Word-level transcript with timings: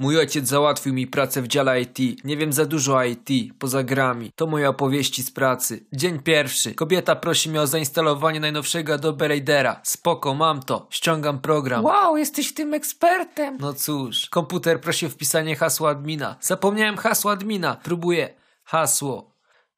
Mój 0.00 0.18
ojciec 0.18 0.48
załatwił 0.48 0.94
mi 0.94 1.06
pracę 1.06 1.42
w 1.42 1.48
dziale 1.48 1.80
IT. 1.80 2.24
Nie 2.24 2.36
wiem 2.36 2.52
za 2.52 2.64
dużo 2.64 3.04
IT, 3.04 3.28
poza 3.58 3.82
grami. 3.82 4.32
To 4.34 4.46
moje 4.46 4.68
opowieści 4.68 5.22
z 5.22 5.30
pracy. 5.30 5.86
Dzień 5.92 6.18
pierwszy. 6.18 6.74
Kobieta 6.74 7.16
prosi 7.16 7.50
mnie 7.50 7.60
o 7.60 7.66
zainstalowanie 7.66 8.40
najnowszego 8.40 8.94
Adobe 8.94 9.28
Raidera. 9.28 9.80
Spoko, 9.82 10.34
mam 10.34 10.62
to. 10.62 10.86
Ściągam 10.90 11.38
program. 11.38 11.84
Wow, 11.84 12.16
jesteś 12.16 12.54
tym 12.54 12.74
ekspertem. 12.74 13.56
No 13.60 13.72
cóż, 13.72 14.26
komputer 14.30 14.80
prosi 14.80 15.06
o 15.06 15.08
wpisanie 15.08 15.56
hasła 15.56 15.90
admina. 15.90 16.36
Zapomniałem 16.40 16.96
hasła 16.96 17.32
admina. 17.32 17.76
Próbuję. 17.82 18.34
Hasło. 18.64 19.30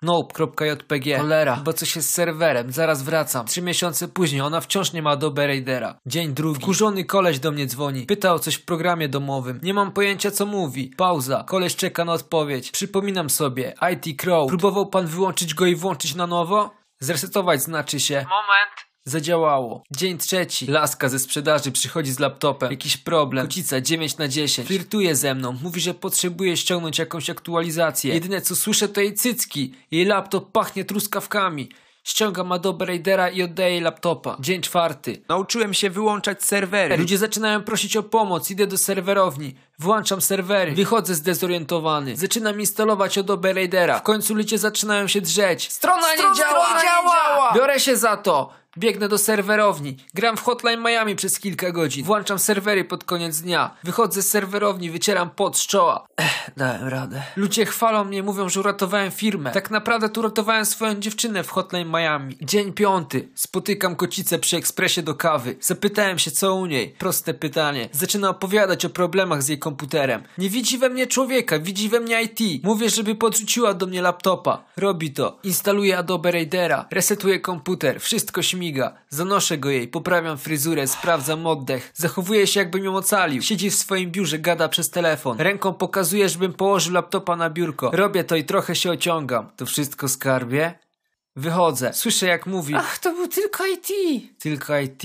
Nope.jpg 0.02 1.18
Cholera, 1.18 1.56
bo 1.64 1.72
coś 1.72 1.96
jest 1.96 2.10
z 2.10 2.14
serwerem, 2.14 2.72
zaraz 2.72 3.02
wracam. 3.02 3.46
Trzy 3.46 3.62
miesiące 3.62 4.08
później, 4.08 4.40
ona 4.40 4.60
wciąż 4.60 4.92
nie 4.92 5.02
ma 5.02 5.10
Adobe 5.10 5.46
Raidera. 5.46 5.98
Dzień 6.06 6.32
drugi. 6.34 6.60
Wkurzony 6.60 7.04
koleś 7.04 7.38
do 7.38 7.52
mnie 7.52 7.66
dzwoni. 7.66 8.06
Pyta 8.06 8.34
o 8.34 8.38
coś 8.38 8.54
w 8.54 8.64
programie 8.64 9.08
domowym. 9.08 9.60
Nie 9.62 9.74
mam 9.74 9.92
pojęcia 9.92 10.30
co 10.30 10.46
mówi. 10.46 10.90
Pauza. 10.96 11.44
Koleś 11.48 11.76
czeka 11.76 12.04
na 12.04 12.12
odpowiedź. 12.12 12.70
Przypominam 12.70 13.30
sobie. 13.30 13.74
IT 13.92 14.20
Crow. 14.20 14.48
Próbował 14.48 14.86
pan 14.86 15.06
wyłączyć 15.06 15.54
go 15.54 15.66
i 15.66 15.74
włączyć 15.74 16.14
na 16.14 16.26
nowo? 16.26 16.70
Zresetować 17.00 17.62
znaczy 17.62 18.00
się. 18.00 18.14
Moment. 18.14 18.91
Zadziałało. 19.04 19.82
Dzień 19.90 20.18
trzeci. 20.18 20.66
Laska 20.66 21.08
ze 21.08 21.18
sprzedaży 21.18 21.72
przychodzi 21.72 22.12
z 22.12 22.18
laptopem. 22.18 22.70
Jakiś 22.70 22.96
problem. 22.96 23.46
Kocica 23.46 23.80
9 23.80 24.16
na 24.18 24.28
10. 24.28 24.68
Flirtuje 24.68 25.16
ze 25.16 25.34
mną. 25.34 25.56
Mówi, 25.62 25.80
że 25.80 25.94
potrzebuje 25.94 26.56
ściągnąć 26.56 26.98
jakąś 26.98 27.30
aktualizację. 27.30 28.14
Jedyne 28.14 28.40
co 28.40 28.56
słyszę 28.56 28.88
to 28.88 29.00
jej 29.00 29.14
cycki. 29.14 29.74
Jej 29.90 30.04
laptop 30.04 30.52
pachnie 30.52 30.84
truskawkami. 30.84 31.68
Ściągam 32.04 32.52
Adobe 32.52 32.84
Raidera 32.86 33.28
i 33.30 33.42
oddaję 33.42 33.72
jej 33.72 33.80
laptopa. 33.80 34.36
Dzień 34.40 34.62
czwarty. 34.62 35.22
Nauczyłem 35.28 35.74
się 35.74 35.90
wyłączać 35.90 36.44
serwery. 36.44 36.96
Ludzie 36.96 37.18
zaczynają 37.18 37.62
prosić 37.62 37.96
o 37.96 38.02
pomoc. 38.02 38.50
Idę 38.50 38.66
do 38.66 38.78
serwerowni. 38.78 39.54
Włączam 39.78 40.20
serwery. 40.20 40.72
Wychodzę 40.72 41.14
zdezorientowany. 41.14 42.16
Zaczynam 42.16 42.60
instalować 42.60 43.18
Adobe 43.18 43.52
Raidera. 43.52 43.98
W 43.98 44.02
końcu 44.02 44.34
ludzie 44.34 44.58
zaczynają 44.58 45.08
się 45.08 45.20
drzeć. 45.20 45.72
Strona, 45.72 46.02
Strona 46.14 46.30
nie 46.30 46.38
działa! 46.38 46.76
nie 46.76 46.82
działa! 46.82 47.52
Biorę 47.54 47.80
się 47.80 47.96
za 47.96 48.16
to. 48.16 48.61
Biegnę 48.78 49.08
do 49.08 49.18
serwerowni. 49.18 49.96
Gram 50.14 50.36
w 50.36 50.42
Hotline 50.42 50.80
Miami 50.80 51.16
przez 51.16 51.40
kilka 51.40 51.72
godzin. 51.72 52.04
Włączam 52.04 52.38
serwery 52.38 52.84
pod 52.84 53.04
koniec 53.04 53.40
dnia. 53.40 53.76
Wychodzę 53.84 54.22
z 54.22 54.30
serwerowni, 54.30 54.90
wycieram 54.90 55.30
pot 55.30 55.58
z 55.58 55.66
czoła. 55.66 56.06
Ech, 56.16 56.50
dałem 56.56 56.88
radę. 56.88 57.22
Ludzie 57.36 57.66
chwalą 57.66 58.04
mnie, 58.04 58.22
mówią, 58.22 58.48
że 58.48 58.60
uratowałem 58.60 59.10
firmę. 59.10 59.50
Tak 59.52 59.70
naprawdę 59.70 60.08
tu 60.08 60.20
uratowałem 60.20 60.66
swoją 60.66 60.94
dziewczynę 60.94 61.44
w 61.44 61.50
Hotline 61.50 61.88
Miami. 61.88 62.36
Dzień 62.40 62.72
piąty. 62.72 63.28
Spotykam 63.34 63.96
kocicę 63.96 64.38
przy 64.38 64.56
ekspresie 64.56 65.02
do 65.02 65.14
kawy. 65.14 65.56
Zapytałem 65.60 66.18
się, 66.18 66.30
co 66.30 66.54
u 66.54 66.66
niej. 66.66 66.94
Proste 66.98 67.34
pytanie. 67.34 67.88
Zaczyna 67.92 68.28
opowiadać 68.30 68.84
o 68.84 68.90
problemach 68.90 69.42
z 69.42 69.48
jej 69.48 69.58
komputerem. 69.58 70.22
Nie 70.38 70.50
widzi 70.50 70.78
we 70.78 70.88
mnie 70.88 71.06
człowieka, 71.06 71.58
widzi 71.58 71.88
we 71.88 72.00
mnie 72.00 72.22
IT. 72.22 72.64
Mówię, 72.64 72.90
żeby 72.90 73.14
podrzuciła 73.14 73.74
do 73.74 73.86
mnie 73.86 74.02
laptopa. 74.02 74.64
Robi 74.76 75.10
to. 75.10 75.38
Instaluje 75.42 75.98
Adobe 75.98 76.30
Raidera. 76.30 76.86
Resetuje 76.90 77.40
komputer. 77.40 78.00
Wszystko 78.00 78.42
śmiga. 78.62 78.94
Zanoszę 79.08 79.58
go 79.58 79.70
jej, 79.70 79.88
poprawiam 79.88 80.38
fryzurę, 80.38 80.86
sprawdzam 80.86 81.46
oddech. 81.46 81.90
Zachowuje 81.94 82.46
się 82.46 82.60
jakbym 82.60 82.84
ją 82.84 82.96
ocalił. 82.96 83.42
Siedzi 83.42 83.70
w 83.70 83.74
swoim 83.74 84.10
biurze, 84.10 84.38
gada 84.38 84.68
przez 84.68 84.90
telefon. 84.90 85.40
Ręką 85.40 85.74
pokazuje, 85.74 86.28
żebym 86.28 86.52
położył 86.52 86.94
laptopa 86.94 87.36
na 87.36 87.50
biurko. 87.50 87.90
Robię 87.94 88.24
to 88.24 88.36
i 88.36 88.44
trochę 88.44 88.76
się 88.76 88.90
ociągam. 88.90 89.50
To 89.56 89.66
wszystko 89.66 90.08
skarbie? 90.08 90.78
Wychodzę. 91.36 91.92
Słyszę 91.92 92.26
jak 92.26 92.46
mówi. 92.46 92.74
Ach, 92.76 92.98
to 92.98 93.12
był 93.12 93.28
tylko 93.28 93.64
IT. 93.66 93.88
Tylko 94.38 94.78
IT. 94.78 95.02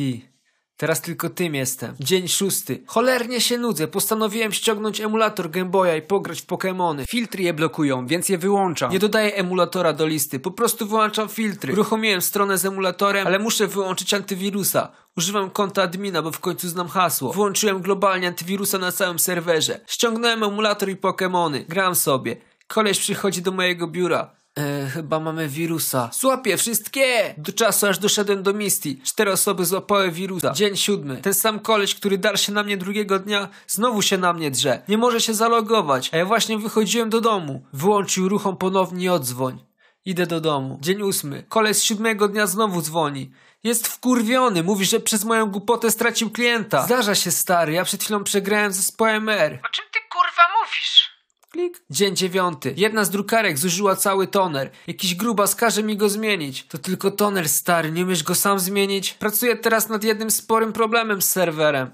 Teraz 0.78 1.02
tylko 1.02 1.30
tym 1.30 1.56
jestem. 1.56 1.96
Dzień 2.00 2.28
szósty. 2.28 2.84
Cholernie 2.88 3.42
się 3.42 3.58
nudzę. 3.58 3.88
Postanowiłem 3.88 4.52
ściągnąć 4.52 5.02
emulator 5.02 5.50
Game 5.50 5.70
Boya 5.70 5.96
i 5.98 6.02
pograć 6.02 6.42
w 6.42 6.46
Pokémony. 6.46 7.06
Filtry 7.10 7.44
je 7.44 7.54
blokują, 7.54 8.08
więc 8.08 8.30
je 8.30 8.38
wyłączam. 8.38 8.92
Nie 8.92 9.00
dodaję 9.00 9.36
emulatora 9.36 9.94
do 9.94 10.08
listy, 10.08 10.40
po 10.40 10.52
prostu 10.52 10.88
wyłączam 10.88 11.30
filtry. 11.30 11.74
Uruchomiłem 11.74 12.22
stronę 12.22 12.58
z 12.58 12.66
emulatorem, 12.66 13.28
ale 13.28 13.40
muszę 13.40 13.68
wyłączyć 13.68 14.14
antywirusa. 14.14 14.92
Używam 15.18 15.50
konta 15.50 15.82
admina, 15.82 16.22
bo 16.22 16.32
w 16.32 16.40
końcu 16.40 16.70
znam 16.70 16.88
hasło. 16.88 17.34
Włączyłem 17.34 17.82
globalnie 17.82 18.28
antywirusa 18.28 18.78
na 18.78 18.92
całym 18.92 19.20
serwerze. 19.20 19.80
Ściągnąłem 19.88 20.44
emulator 20.44 20.90
i 20.90 20.96
Pokémony. 20.96 21.66
Gram 21.68 21.96
sobie. 21.96 22.36
Koleś 22.68 23.00
przychodzi 23.00 23.42
do 23.42 23.52
mojego 23.52 23.88
biura. 23.88 24.36
E, 24.58 24.90
chyba 24.90 25.20
mamy 25.20 25.48
wirusa. 25.48 26.10
Złapię 26.14 26.58
wszystkie! 26.58 27.36
Do 27.38 27.54
czasu 27.54 27.88
aż 27.88 28.00
doszedłem 28.00 28.44
do 28.44 28.54
Misty. 28.54 28.96
Cztery 29.04 29.32
osoby 29.32 29.66
złapały 29.66 30.12
wirusa. 30.12 30.52
Dzień 30.52 30.76
siódmy. 30.76 31.18
Ten 31.18 31.34
sam 31.34 31.60
koleś, 31.60 31.96
który 31.96 32.18
dar 32.18 32.40
się 32.40 32.52
na 32.52 32.64
mnie 32.64 32.78
drugiego 32.78 33.20
dnia, 33.20 33.50
znowu 33.68 34.02
się 34.02 34.18
na 34.18 34.34
mnie 34.34 34.52
drze. 34.52 34.82
Nie 34.88 34.98
może 34.98 35.22
się 35.22 35.34
zalogować, 35.34 36.10
a 36.14 36.18
ja 36.18 36.26
właśnie 36.26 36.58
wychodziłem 36.58 37.10
do 37.10 37.22
domu. 37.22 37.66
Wyłączył 37.74 38.30
ruchom 38.30 38.58
ponownie 38.58 39.14
odzwoń. 39.14 39.64
Idę 40.06 40.28
do 40.28 40.42
domu. 40.42 40.78
Dzień 40.82 41.02
ósmy. 41.02 41.44
Koleś 41.50 41.78
z 41.78 41.84
siódmego 41.84 42.28
dnia 42.28 42.48
znowu 42.48 42.82
dzwoni. 42.82 43.32
Jest 43.64 43.88
wkurwiony, 43.88 44.64
mówi, 44.64 44.86
że 44.86 45.00
przez 45.00 45.24
moją 45.24 45.46
głupotę 45.46 45.92
stracił 45.92 46.30
klienta. 46.30 46.86
Zdarza 46.86 47.16
się 47.16 47.32
stary, 47.32 47.74
ja 47.74 47.84
przed 47.84 48.04
chwilą 48.04 48.24
przegrałem 48.24 48.72
zespołem 48.72 49.30
R. 49.30 49.60
O 49.66 49.70
czym 49.70 49.86
ty 49.94 50.00
kurwa 50.10 50.44
mówisz? 50.62 51.07
Klik. 51.58 51.84
Dzień 51.90 52.16
dziewiąty. 52.16 52.74
Jedna 52.78 53.06
z 53.06 53.10
drukarek 53.10 53.58
zużyła 53.58 53.96
cały 53.96 54.28
toner. 54.28 54.70
Jakiś 54.88 55.16
grubas 55.16 55.56
każe 55.56 55.84
mi 55.84 55.98
go 55.98 56.10
zmienić. 56.10 56.64
To 56.68 56.78
tylko 56.78 57.12
toner 57.12 57.50
stary, 57.50 57.92
nie 57.92 58.04
umiesz 58.04 58.24
go 58.24 58.36
sam 58.36 58.60
zmienić? 58.60 59.14
Pracuję 59.14 59.56
teraz 59.56 59.90
nad 59.90 60.04
jednym 60.04 60.32
sporym 60.32 60.74
problemem 60.74 61.22
z 61.22 61.30
serwerem. 61.30 61.92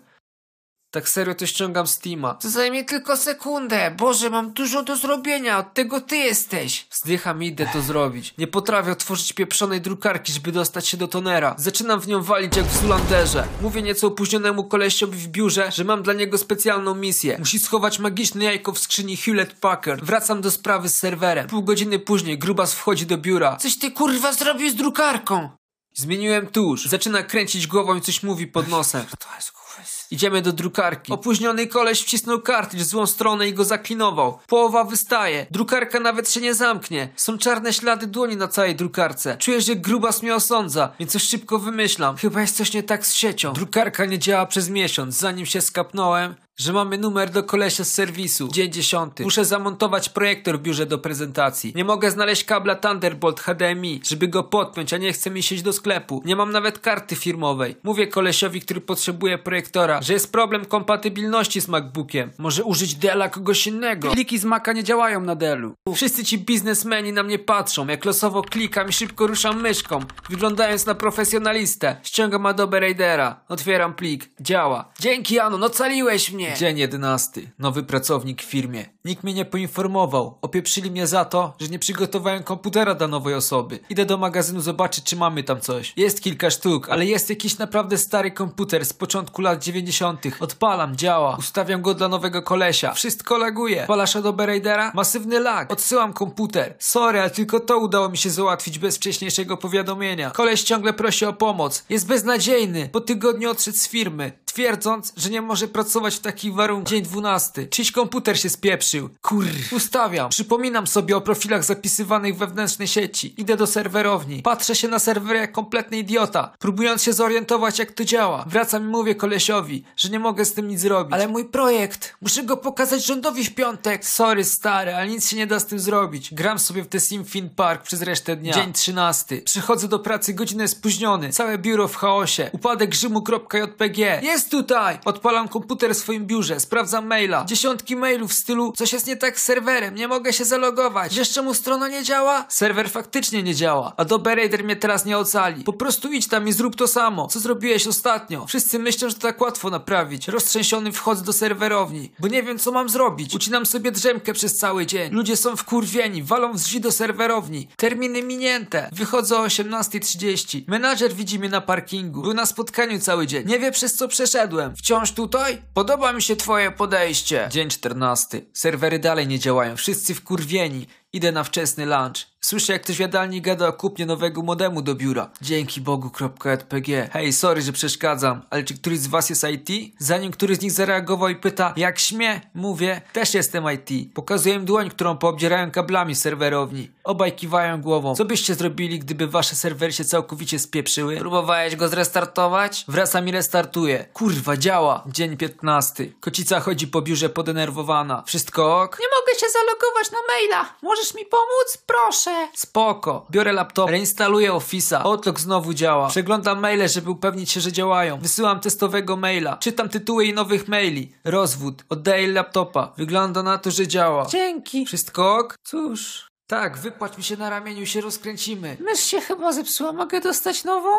Tak 0.93 1.09
serio 1.09 1.35
to 1.35 1.45
ściągam 1.45 1.87
Steama. 1.87 2.33
To 2.33 2.49
zajmie 2.49 2.83
tylko 2.83 3.17
sekundę. 3.17 3.95
Boże, 3.97 4.29
mam 4.29 4.51
dużo 4.51 4.83
do 4.83 4.95
zrobienia. 4.95 5.59
Od 5.59 5.73
tego 5.73 6.01
ty 6.01 6.17
jesteś. 6.17 6.87
Wzdycham 6.91 7.43
i 7.43 7.47
idę 7.47 7.69
to 7.73 7.81
zrobić. 7.81 8.33
Nie 8.37 8.47
potrafię 8.47 8.91
otworzyć 8.91 9.33
pieprzonej 9.33 9.81
drukarki, 9.81 10.33
żeby 10.33 10.51
dostać 10.51 10.87
się 10.87 10.97
do 10.97 11.07
tonera. 11.07 11.55
Zaczynam 11.57 11.99
w 11.99 12.07
nią 12.07 12.23
walić 12.23 12.57
jak 12.57 12.65
w 12.65 12.81
Zulanderze. 12.81 13.47
Mówię 13.61 13.81
nieco 13.81 14.07
opóźnionemu 14.07 14.63
kolesiowi 14.63 15.19
w 15.19 15.27
biurze, 15.27 15.71
że 15.71 15.83
mam 15.83 16.03
dla 16.03 16.13
niego 16.13 16.37
specjalną 16.37 16.95
misję. 16.95 17.35
Musi 17.39 17.59
schować 17.59 17.99
magiczne 17.99 18.45
jajko 18.45 18.71
w 18.71 18.79
skrzyni 18.79 19.17
Hewlett 19.17 19.53
Packard. 19.53 20.03
Wracam 20.03 20.41
do 20.41 20.51
sprawy 20.51 20.89
z 20.89 20.97
serwerem. 20.97 21.47
Pół 21.47 21.63
godziny 21.63 21.99
później 21.99 22.37
grubas 22.37 22.73
wchodzi 22.73 23.05
do 23.05 23.17
biura. 23.17 23.57
Coś 23.57 23.77
ty 23.77 23.91
kurwa 23.91 24.33
zrobił 24.33 24.69
z 24.69 24.75
drukarką. 24.75 25.49
Zmieniłem 25.93 26.47
tusz. 26.47 26.85
Zaczyna 26.85 27.23
kręcić 27.23 27.67
głową 27.67 27.95
i 27.95 28.01
coś 28.01 28.23
mówi 28.23 28.47
pod 28.47 28.67
nosem. 28.67 29.05
To 29.19 29.35
jest. 29.35 29.62
Idziemy 30.11 30.41
do 30.41 30.53
drukarki. 30.53 31.13
Opóźniony 31.13 31.67
koleś 31.67 32.01
wcisnął 32.01 32.41
kartridż 32.41 32.83
w 32.83 32.87
złą 32.87 33.07
stronę 33.07 33.47
i 33.47 33.53
go 33.53 33.63
zaklinował. 33.65 34.39
Połowa 34.47 34.83
wystaje. 34.83 35.45
Drukarka 35.51 35.99
nawet 35.99 36.31
się 36.31 36.41
nie 36.41 36.53
zamknie. 36.53 37.09
Są 37.15 37.37
czarne 37.37 37.73
ślady 37.73 38.07
dłoni 38.07 38.37
na 38.37 38.47
całej 38.47 38.75
drukarce. 38.75 39.37
Czuję, 39.37 39.61
że 39.61 39.75
grubas 39.75 40.23
mnie 40.23 40.35
osądza, 40.35 40.91
więc 40.99 41.11
coś 41.11 41.23
szybko 41.23 41.59
wymyślam. 41.59 42.17
Chyba 42.17 42.41
jest 42.41 42.57
coś 42.57 42.73
nie 42.73 42.83
tak 42.83 43.05
z 43.05 43.13
siecią. 43.13 43.53
Drukarka 43.53 44.05
nie 44.05 44.19
działa 44.19 44.45
przez 44.45 44.69
miesiąc. 44.69 45.15
Zanim 45.15 45.45
się 45.45 45.61
skapnąłem, 45.61 46.35
że 46.57 46.73
mamy 46.73 46.97
numer 46.97 47.29
do 47.29 47.43
kolesia 47.43 47.83
z 47.83 47.93
serwisu. 47.93 48.47
Dzień 48.47 48.71
dziesiąty. 48.71 49.23
Muszę 49.23 49.45
zamontować 49.45 50.09
projektor 50.09 50.59
w 50.59 50.61
biurze 50.61 50.85
do 50.85 50.97
prezentacji. 50.97 51.73
Nie 51.75 51.85
mogę 51.85 52.11
znaleźć 52.11 52.43
kabla 52.43 52.75
Thunderbolt 52.75 53.39
HDMI, 53.39 54.01
żeby 54.07 54.27
go 54.27 54.43
podpiąć, 54.43 54.93
a 54.93 54.97
nie 54.97 55.13
chce 55.13 55.31
mi 55.31 55.43
sieć 55.43 55.61
do 55.61 55.73
sklepu. 55.73 56.21
Nie 56.25 56.35
mam 56.35 56.51
nawet 56.51 56.79
karty 56.79 57.15
firmowej. 57.15 57.75
Mówię 57.83 58.07
kolesiowi, 58.07 58.61
który 58.61 58.81
potrzebuje 58.81 59.37
projektora, 59.37 59.62
że 60.01 60.13
jest 60.13 60.31
problem 60.31 60.65
kompatybilności 60.65 61.61
z 61.61 61.67
MacBookiem. 61.67 62.31
Może 62.37 62.63
użyć 62.63 62.95
Della 62.95 63.29
kogoś 63.29 63.67
innego. 63.67 64.11
Pliki 64.11 64.37
z 64.39 64.45
Maca 64.45 64.73
nie 64.73 64.83
działają 64.83 65.21
na 65.21 65.35
Dellu. 65.35 65.73
Wszyscy 65.95 66.25
ci 66.25 66.37
biznesmeni 66.37 67.13
na 67.13 67.23
mnie 67.23 67.39
patrzą, 67.39 67.87
jak 67.87 68.05
losowo 68.05 68.41
klikam 68.41 68.89
i 68.89 68.93
szybko 68.93 69.27
ruszam 69.27 69.61
myszką, 69.61 69.99
wyglądając 70.29 70.85
na 70.85 70.95
profesjonalistę. 70.95 71.95
Ściągam 72.03 72.45
Adobe 72.45 72.79
Raidera, 72.79 73.39
otwieram 73.49 73.93
plik, 73.93 74.29
działa. 74.39 74.91
Dzięki 74.99 75.39
Anon, 75.39 75.63
ocaliłeś 75.63 76.31
mnie! 76.31 76.53
Dzień 76.57 76.77
jedenasty. 76.77 77.51
Nowy 77.59 77.83
pracownik 77.83 78.41
w 78.41 78.45
firmie. 78.45 78.85
Nikt 79.05 79.23
mnie 79.23 79.33
nie 79.33 79.45
poinformował. 79.45 80.37
Opieprzyli 80.41 80.91
mnie 80.91 81.07
za 81.07 81.25
to, 81.25 81.53
że 81.59 81.67
nie 81.67 81.79
przygotowałem 81.79 82.43
komputera 82.43 82.95
dla 82.95 83.07
nowej 83.07 83.33
osoby. 83.33 83.79
Idę 83.89 84.05
do 84.05 84.17
magazynu 84.17 84.61
zobaczyć, 84.61 85.03
czy 85.03 85.15
mamy 85.15 85.43
tam 85.43 85.61
coś. 85.61 85.93
Jest 85.97 86.21
kilka 86.21 86.49
sztuk, 86.49 86.89
ale 86.89 87.05
jest 87.05 87.29
jakiś 87.29 87.57
naprawdę 87.57 87.97
stary 87.97 88.31
komputer 88.31 88.85
z 88.85 88.93
początku 88.93 89.41
lat 89.41 89.52
90. 89.59 90.21
Odpalam, 90.39 90.95
działa. 90.95 91.35
Ustawiam 91.39 91.81
go 91.81 91.93
dla 91.93 92.07
nowego 92.07 92.41
kolesia. 92.41 92.93
Wszystko 92.93 93.37
laguje. 93.37 93.81
Odpalasz 93.81 94.15
Adobe 94.15 94.45
Raidera? 94.45 94.91
Masywny 94.95 95.39
lag. 95.39 95.71
Odsyłam 95.71 96.13
komputer. 96.13 96.75
Sorry, 96.79 97.19
ale 97.19 97.29
tylko 97.29 97.59
to 97.59 97.77
udało 97.77 98.09
mi 98.09 98.17
się 98.17 98.29
załatwić 98.29 98.79
bez 98.79 98.95
wcześniejszego 98.97 99.57
powiadomienia. 99.57 100.31
Koleś 100.31 100.63
ciągle 100.63 100.93
prosi 100.93 101.25
o 101.25 101.33
pomoc. 101.33 101.85
Jest 101.89 102.07
beznadziejny. 102.07 102.89
Po 102.89 103.01
tygodniu 103.01 103.49
odszedł 103.49 103.77
z 103.77 103.87
firmy. 103.87 104.31
Twierdząc, 104.53 105.13
że 105.17 105.29
nie 105.29 105.41
może 105.41 105.67
pracować 105.67 106.15
w 106.15 106.19
takich 106.19 106.53
warunkach. 106.53 106.89
Dzień 106.89 107.01
12. 107.01 107.67
Czyś 107.67 107.91
komputer 107.91 108.39
się 108.39 108.49
spieprzył. 108.49 109.09
Kur. 109.21 109.45
Ustawiam. 109.71 110.29
Przypominam 110.29 110.87
sobie 110.87 111.17
o 111.17 111.21
profilach 111.21 111.63
zapisywanych 111.63 112.37
wewnętrznej 112.37 112.87
sieci. 112.87 113.33
Idę 113.37 113.57
do 113.57 113.67
serwerowni. 113.67 114.41
Patrzę 114.41 114.75
się 114.75 114.87
na 114.87 114.99
serwer 114.99 115.35
jak 115.35 115.51
kompletny 115.51 115.97
idiota, 115.97 116.53
próbując 116.59 117.03
się 117.03 117.13
zorientować 117.13 117.79
jak 117.79 117.91
to 117.91 118.05
działa. 118.05 118.45
Wracam 118.47 118.83
i 118.83 118.87
mówię 118.87 119.15
kolesiowi, 119.15 119.83
że 119.97 120.09
nie 120.09 120.19
mogę 120.19 120.45
z 120.45 120.53
tym 120.53 120.67
nic 120.67 120.79
zrobić. 120.79 121.13
Ale 121.13 121.27
mój 121.27 121.45
projekt, 121.45 122.15
muszę 122.21 122.43
go 122.43 122.57
pokazać 122.57 123.05
rządowi 123.05 123.45
w 123.45 123.55
piątek. 123.55 124.05
Sorry 124.05 124.43
stary, 124.43 124.95
ale 124.95 125.07
nic 125.07 125.29
się 125.29 125.37
nie 125.37 125.47
da 125.47 125.59
z 125.59 125.65
tym 125.65 125.79
zrobić. 125.79 126.33
Gram 126.33 126.59
sobie 126.59 126.83
w 126.83 126.87
The 126.87 126.99
Sim 126.99 127.25
Fin 127.25 127.49
Park 127.49 127.83
przez 127.83 128.01
resztę 128.01 128.35
dnia. 128.35 128.53
Dzień 128.53 128.73
13. 128.73 129.37
Przychodzę 129.37 129.87
do 129.87 129.99
pracy 129.99 130.33
godzinę 130.33 130.67
spóźniony. 130.67 131.29
Całe 131.29 131.57
biuro 131.57 131.87
w 131.87 131.95
chaosie. 131.95 132.49
Upadek 132.53 132.93
Rzymu.jpg. 132.93 134.21
Jest 134.23 134.42
tutaj! 134.49 134.99
Odpalam 135.05 135.47
komputer 135.47 135.95
w 135.95 135.97
swoim 135.97 136.25
biurze. 136.25 136.59
Sprawdzam 136.59 137.07
maila. 137.07 137.45
Dziesiątki 137.45 137.95
mailów 137.95 138.31
w 138.31 138.33
stylu 138.33 138.73
coś 138.77 138.93
jest 138.93 139.07
nie 139.07 139.17
tak 139.17 139.39
z 139.39 139.43
serwerem, 139.43 139.95
nie 139.95 140.07
mogę 140.07 140.33
się 140.33 140.45
zalogować. 140.45 141.15
Wiesz 141.15 141.29
czemu 141.31 141.53
strona 141.53 141.87
nie 141.87 142.03
działa? 142.03 142.45
Serwer 142.49 142.89
faktycznie 142.89 143.43
nie 143.43 143.55
działa. 143.55 143.93
Adobe 143.97 144.35
Raider 144.35 144.63
mnie 144.63 144.75
teraz 144.75 145.05
nie 145.05 145.17
ocali. 145.17 145.63
Po 145.63 145.73
prostu 145.73 146.11
idź 146.11 146.27
tam 146.27 146.47
i 146.47 146.53
zrób 146.53 146.75
to 146.75 146.87
samo. 146.87 147.27
Co 147.27 147.39
zrobiłeś 147.39 147.87
ostatnio? 147.87 148.45
Wszyscy 148.45 148.79
myślą, 148.79 149.09
że 149.09 149.15
to 149.15 149.21
tak 149.21 149.41
łatwo 149.41 149.69
naprawić. 149.69 150.27
Roztrzęsiony 150.27 150.91
wchodzę 150.91 151.23
do 151.23 151.33
serwerowni, 151.33 152.11
bo 152.19 152.27
nie 152.27 152.43
wiem 152.43 152.59
co 152.59 152.71
mam 152.71 152.89
zrobić. 152.89 153.35
Ucinam 153.35 153.65
sobie 153.65 153.91
drzemkę 153.91 154.33
przez 154.33 154.57
cały 154.57 154.85
dzień. 154.85 155.13
Ludzie 155.13 155.37
są 155.37 155.55
wkurwieni, 155.55 156.23
walą 156.23 156.57
z 156.57 156.63
drzwi 156.63 156.81
do 156.81 156.91
serwerowni. 156.91 157.67
Terminy 157.77 158.23
minięte. 158.23 158.89
Wychodzę 158.91 159.37
o 159.37 159.45
18.30. 159.45 160.61
Menadżer 160.67 161.13
widzi 161.13 161.39
mnie 161.39 161.49
na 161.49 161.61
parkingu. 161.61 162.21
Był 162.21 162.33
na 162.33 162.45
spotkaniu 162.45 162.99
cały 162.99 163.27
dzień. 163.27 163.47
Nie 163.47 163.59
wie 163.59 163.71
przez 163.71 163.95
co 163.95 164.07
przeszedłem. 164.33 164.75
Wciąż 164.75 165.11
tutaj? 165.11 165.61
Podoba 165.73 166.13
mi 166.13 166.21
się 166.21 166.35
twoje 166.35 166.71
podejście. 166.71 167.47
Dzień 167.51 167.69
14. 167.69 168.41
Serwery 168.53 168.99
dalej 168.99 169.27
nie 169.27 169.39
działają. 169.39 169.75
Wszyscy 169.75 170.15
wkurwieni. 170.15 170.87
Idę 171.15 171.31
na 171.31 171.43
wczesny 171.43 171.85
lunch. 171.85 172.33
Słyszę, 172.41 172.73
jak 172.73 172.81
ktoś 172.81 172.95
w 172.95 172.99
jadalni 172.99 173.41
gada 173.41 173.67
o 173.67 173.73
kupnie 173.73 174.05
nowego 174.05 174.41
modemu 174.41 174.81
do 174.81 174.95
biura. 174.95 175.29
Dzięki 175.41 175.81
Bogu.jpg. 175.81 177.09
Hej, 177.11 177.33
sorry, 177.33 177.61
że 177.61 177.71
przeszkadzam, 177.71 178.41
ale 178.49 178.63
czy 178.63 178.73
któryś 178.73 178.99
z 178.99 179.07
was 179.07 179.29
jest 179.29 179.43
IT? 179.43 179.93
Zanim 179.99 180.31
któryś 180.31 180.57
z 180.57 180.61
nich 180.61 180.71
zareagował 180.71 181.29
i 181.29 181.35
pyta, 181.35 181.73
jak 181.77 181.99
śmie, 181.99 182.41
mówię, 182.53 183.01
też 183.13 183.33
jestem 183.33 183.63
IT. 183.71 184.13
Pokazuję 184.13 184.55
im 184.55 184.65
dłoń, 184.65 184.89
którą 184.89 185.17
poobdzierają 185.17 185.71
kablami 185.71 186.15
serwerowni. 186.15 186.91
Obaj 187.03 187.31
kiwają 187.35 187.81
głową. 187.81 188.15
Co 188.15 188.25
byście 188.25 188.55
zrobili, 188.55 188.99
gdyby 188.99 189.27
wasze 189.27 189.55
serwery 189.55 189.93
się 189.93 190.05
całkowicie 190.05 190.59
spieprzyły? 190.59 191.17
Próbowałeś 191.17 191.75
go 191.75 191.87
zrestartować? 191.87 192.85
Wracam 192.87 193.27
i 193.27 193.31
restartuję. 193.31 194.05
Kurwa, 194.13 194.57
działa. 194.57 195.03
Dzień 195.07 195.37
15. 195.37 196.07
Kocica 196.19 196.59
chodzi 196.59 196.87
po 196.87 197.01
biurze 197.01 197.29
podenerwowana. 197.29 198.23
Wszystko 198.25 198.81
ok? 198.81 198.97
Nie 198.99 199.07
mogę 199.19 199.39
się 199.39 199.45
zalogować 199.53 200.11
na 200.11 200.17
maila. 200.33 200.73
Możesz 201.03 201.15
mi 201.15 201.25
pomóc? 201.25 201.77
Proszę. 201.85 202.47
Spoko. 202.53 203.25
Biorę 203.31 203.53
laptop, 203.53 203.89
reinstaluję 203.89 204.51
Office'a. 204.51 205.01
Outlook 205.03 205.39
znowu 205.39 205.73
działa. 205.73 206.07
Przeglądam 206.07 206.59
maile, 206.59 206.89
żeby 206.89 207.11
upewnić 207.11 207.51
się, 207.51 207.61
że 207.61 207.71
działają. 207.71 208.19
Wysyłam 208.19 208.59
testowego 208.59 209.17
maila. 209.17 209.57
Czytam 209.57 209.89
tytuły 209.89 210.25
i 210.25 210.33
nowych 210.33 210.67
maili. 210.67 211.15
Rozwód. 211.23 211.83
Oddaję 211.89 212.27
laptopa. 212.27 212.93
Wygląda 212.97 213.43
na 213.43 213.57
to, 213.57 213.71
że 213.71 213.87
działa. 213.87 214.25
Dzięki. 214.25 214.85
Wszystko 214.85 215.35
ok? 215.35 215.55
Cóż. 215.63 216.27
Tak, 216.47 216.77
wypłać 216.77 217.17
mi 217.17 217.23
się 217.23 217.37
na 217.37 217.49
ramieniu 217.49 217.85
się 217.85 218.01
rozkręcimy. 218.01 218.77
Mysz 218.79 218.99
się 218.99 219.21
chyba 219.21 219.53
zepsuła. 219.53 219.93
Mogę 219.93 220.21
dostać 220.21 220.63
nową? 220.63 220.89